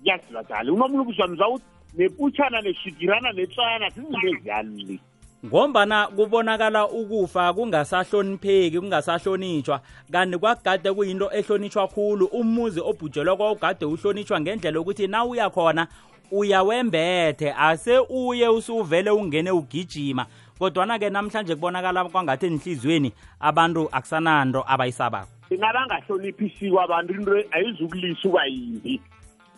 ngiyasilazali 0.00 0.68
unomunye 0.70 1.00
ubuzwami 1.02 1.36
zawuthi 1.40 1.70
nebutshana 1.94 2.60
neshigirana 2.62 3.32
netswana 3.32 3.88
zizinto 3.90 4.28
ezialile 4.28 4.98
ngombana 5.46 6.06
kubonakala 6.06 6.88
ukufa 6.88 7.52
kungasahlonipheki 7.54 8.78
kungasahlonitshwa 8.80 9.80
kanti 10.12 10.38
kwagade 10.38 10.92
kuyinto 10.92 11.28
ehlonitshwa 11.38 11.88
khulu 11.88 12.26
umuzi 12.26 12.80
obhujelwa 12.80 13.36
kwawugade 13.36 13.84
uhlonitshwa 13.86 14.40
ngendlela 14.40 14.76
yokuthi 14.78 15.06
na 15.06 15.24
uya 15.24 15.50
khona 15.50 15.86
uyawembethe 16.30 17.52
ase 17.58 17.98
uye 18.08 18.48
usuvele 18.48 19.10
ungene 19.10 19.50
ugijima 19.50 20.26
kodwana-ke 20.58 21.10
namhlanje 21.10 21.54
kubonakala 21.54 22.04
kwangathi 22.04 22.46
enhliziyweni 22.46 23.12
abantu 23.40 23.88
akusananto 23.92 24.64
abayisabako 24.66 25.28
ingabangahloniphisiwe 25.50 26.78
abantu 26.84 27.12
into 27.14 27.32
ayizukulisa 27.52 28.28
ubayimbi 28.28 29.00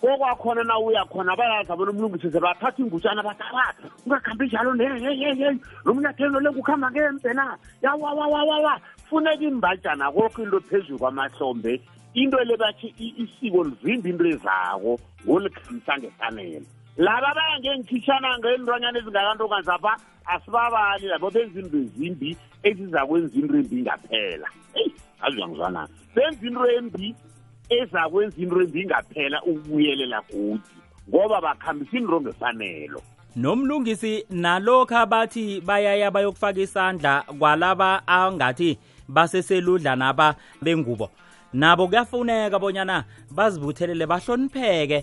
kokwakhona 0.06 0.62
na 0.64 0.78
uya 0.78 1.04
khona 1.04 1.36
bayazabona 1.36 1.90
umlungisize 1.90 2.40
bathatha 2.40 2.82
ingutshana 2.82 3.22
bathabatha 3.22 3.88
ungakhambi 4.06 4.44
njalo 4.46 4.70
neyeyeyeyi 4.74 5.60
lo 5.84 5.90
munyathelo 5.94 6.38
le 6.40 6.50
ngukhamba 6.50 6.88
ngempe 6.92 7.30
na 7.38 7.44
yawawawawawa 7.82 8.74
funeka 9.08 9.44
imbatjana 9.48 10.04
koko 10.14 10.42
into 10.44 10.60
phezulu 10.68 10.98
kwamahlombe 10.98 11.80
into 12.14 12.36
le 12.44 12.56
bathi 12.56 12.86
isiko 13.16 13.64
livimbi 13.64 14.08
into 14.12 14.24
ezako 14.32 14.92
ngolikhambisa 15.24 15.92
ngefanele 15.98 16.62
laba 16.96 17.30
baya 17.36 17.56
ngengikhitshana 17.60 18.28
ngeenlwanyana 18.38 18.98
ezingakantokanzapha 19.00 19.92
asibabali 20.26 21.06
labo 21.08 21.28
benza 21.34 21.60
into 21.60 21.78
ezimbi 21.80 22.30
ezizakwenza 22.68 23.34
into 23.40 23.54
embi 23.60 23.78
ngaphela 23.84 24.48
eyi 24.78 24.92
azuyangizwanana 25.24 25.88
benza 26.14 26.44
into 26.46 26.64
embi 26.78 27.08
ezakwenza 27.78 28.36
into 28.42 28.56
ezingaphela 28.62 29.38
ukubuyelela 29.42 30.18
godi 30.30 30.60
ngoba 31.08 31.40
bakhambisa 31.40 31.96
into 31.98 32.18
ngefanelo 32.20 33.00
nomlungisi 33.36 34.12
nalokhu 34.30 34.94
abathi 34.96 35.60
bayaya 35.60 36.10
bayokufaka 36.10 36.60
isandla 36.60 37.12
kwalaba 37.38 38.02
angathi 38.06 38.78
baseseludla 39.08 39.96
naba 39.96 40.36
bengubo 40.62 41.10
nabo 41.52 41.88
kuyafuneka 41.88 42.56
bonyana 42.58 43.04
bazibuthelele 43.34 44.06
bahlonipheke 44.06 44.98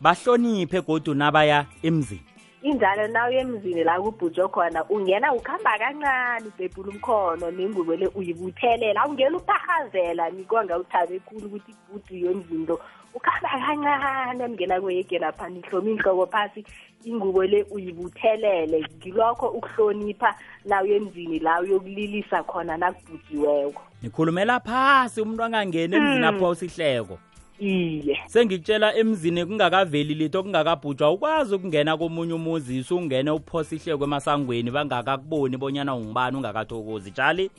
bahloniphe 0.00 0.80
godu 0.86 1.12
nabaya 1.14 1.66
emzini 1.82 2.24
indalo 2.66 3.06
nawo 3.08 3.30
yemzini 3.36 3.84
la 3.84 4.00
kubhujwe 4.00 4.48
khona 4.50 4.82
ungena 4.90 5.32
ukuhamba 5.32 5.78
kancane 5.78 6.46
ubhebhule 6.48 6.88
umkhono 6.92 7.46
nengubo 7.52 7.92
le 7.96 8.06
uyibuthelela 8.14 9.00
awungena 9.02 9.36
uphahazela 9.40 10.24
nikwanga 10.34 10.74
uthabe 10.82 11.14
ekhulu 11.20 11.44
ukuthi 11.46 11.72
ibhudu 11.72 12.14
yomzini 12.26 12.66
lo 12.68 12.76
ukuhamba 13.14 13.50
kancane 13.62 14.42
mngena 14.50 14.76
kuyegela 14.82 15.28
phani 15.38 15.58
ihlomi 15.62 15.90
inhlobo 15.94 16.24
phasi 16.32 16.60
ingubo 17.08 17.40
le 17.46 17.60
uyibuthelele 17.70 18.78
ngilokho 18.98 19.46
ukuhlonipha 19.46 20.30
nawo 20.66 20.86
yemzini 20.90 21.38
la 21.38 21.52
uyokulilisa 21.62 22.42
khona 22.42 22.74
nakubhujiweko 22.76 23.82
ngikhulumela 24.02 24.58
phasi 24.60 25.18
umuntu 25.22 25.42
angangeni 25.44 25.94
emzini 25.96 26.26
hmm. 26.26 26.34
apho 26.34 26.48
usihleko 26.48 27.14
mm 27.14 27.34
iye 27.58 28.18
sengikutshela 28.28 28.94
emzini 28.96 29.46
kungakaveli 29.46 30.14
litho 30.14 30.42
kungakabhujwa 30.42 31.10
ukwazi 31.10 31.54
ukungena 31.54 31.96
komunye 31.96 32.32
umuzi 32.32 32.80
usungene 32.80 33.30
uphosa 33.30 33.74
ihleko 33.76 34.04
emasangweni 34.04 34.70
bangakakuboni 34.70 35.56
bonyana 35.56 35.94
ungubani 35.94 36.36
ungakathokozi 36.36 37.10
tshali 37.10 37.50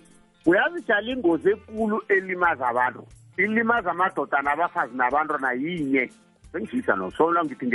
uyazi 0.45 0.82
tshali 0.82 1.12
ingozi 1.12 1.50
ekulu 1.50 2.02
elimaza 2.08 2.68
abantu 2.68 3.08
ilimaza 3.38 3.91
amadoda 3.91 4.41
nabafazi 4.41 4.95
nabantu 4.98 5.38
nayinye 5.38 6.10
sengishisa 6.52 6.95
nosola 6.95 7.43
ngithi 7.45 7.68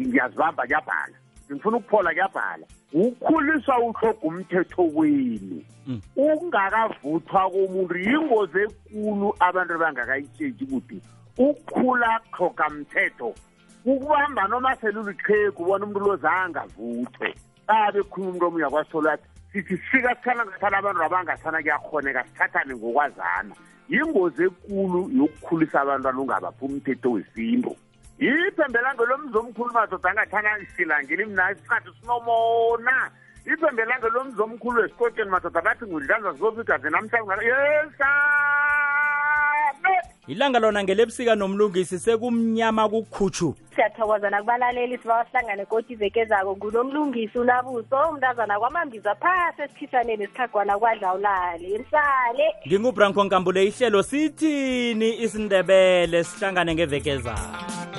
ngiyazibamba 0.00 0.62
kuyabhala 0.66 1.14
ngifuna 1.52 1.76
ukuphola 1.76 2.10
kuyabhala 2.10 2.66
ukhuliswa 2.92 3.78
uhloga 3.78 4.18
umthetho 4.22 4.82
wenu 4.94 5.62
mm. 5.86 6.00
ungakavuthwa 6.16 7.50
komuntu 7.50 7.96
yingozi 7.98 8.58
ekulu 8.90 9.34
abantu 9.40 9.78
bangakayitsheshi 9.78 10.66
kudisa 10.66 11.10
ukukhula 11.38 12.20
tlhogamthetho 12.36 13.34
ukubamba 13.86 14.48
noma 14.48 14.76
selulichegu 14.80 15.62
ubona 15.62 15.84
umuntu 15.84 16.00
lozanga 16.06 16.60
vuthe 16.76 17.28
babe 17.68 18.00
khuluma 18.10 18.30
umuntu 18.32 18.44
omunye 18.48 18.66
akwasithola 18.66 19.10
athi 19.12 19.28
sithi 19.52 19.74
sifika 19.82 20.10
sithana 20.16 20.42
ngathana 20.46 20.76
abantu 20.80 21.00
abangathana 21.06 21.58
kuyakhoneka 21.62 22.20
sithathane 22.28 22.72
ngokwazana 22.80 23.54
yingozi 23.92 24.42
ekulu 24.48 25.00
yokukhulisa 25.18 25.76
abantwana 25.82 26.18
ungabaphi 26.22 26.62
umthetho 26.66 27.08
wesintu 27.14 27.70
iphembelange 28.18 29.04
lomzomkhulu 29.10 29.70
madoda 29.76 30.08
angathanga 30.10 30.50
silangeli 30.74 31.24
mna 31.30 31.44
isikhathi 31.54 31.90
sinomona 32.00 32.94
iphembelange 33.44 34.08
lomzomkhulu 34.14 34.76
wesikotsheni 34.82 35.30
madoda 35.30 35.60
bathi 35.66 35.84
ngudlanza 35.84 36.30
sizofika 36.32 36.74
zenamhlabe 36.82 37.44
yesa 37.52 38.10
ilanga 40.26 40.58
lona 40.58 40.82
ngelebusika 40.82 41.34
nomlungisi 41.34 41.98
sekumnyama 41.98 42.88
kukhutshu 42.88 43.54
siyathokozana 43.76 44.40
kubalaleli 44.40 44.98
sibawahlangane 44.98 45.64
koti 45.64 45.92
ivekezako 45.92 46.56
ngunomlungisi 46.56 47.38
unabuso 47.38 48.08
umntazana 48.10 48.58
kwamambiza 48.58 49.14
phasi 49.14 49.62
esikhishaneni 49.62 50.26
sikhagwana 50.26 50.78
kwadla 50.78 51.14
ulali 51.14 51.78
msale 51.78 52.54
ngingubranko 52.68 53.24
nkambule 53.24 53.64
ihlelo 53.64 54.02
sithini 54.02 55.18
isindebele 55.22 56.24
sihlangane 56.24 56.74
ngevekezako 56.74 57.96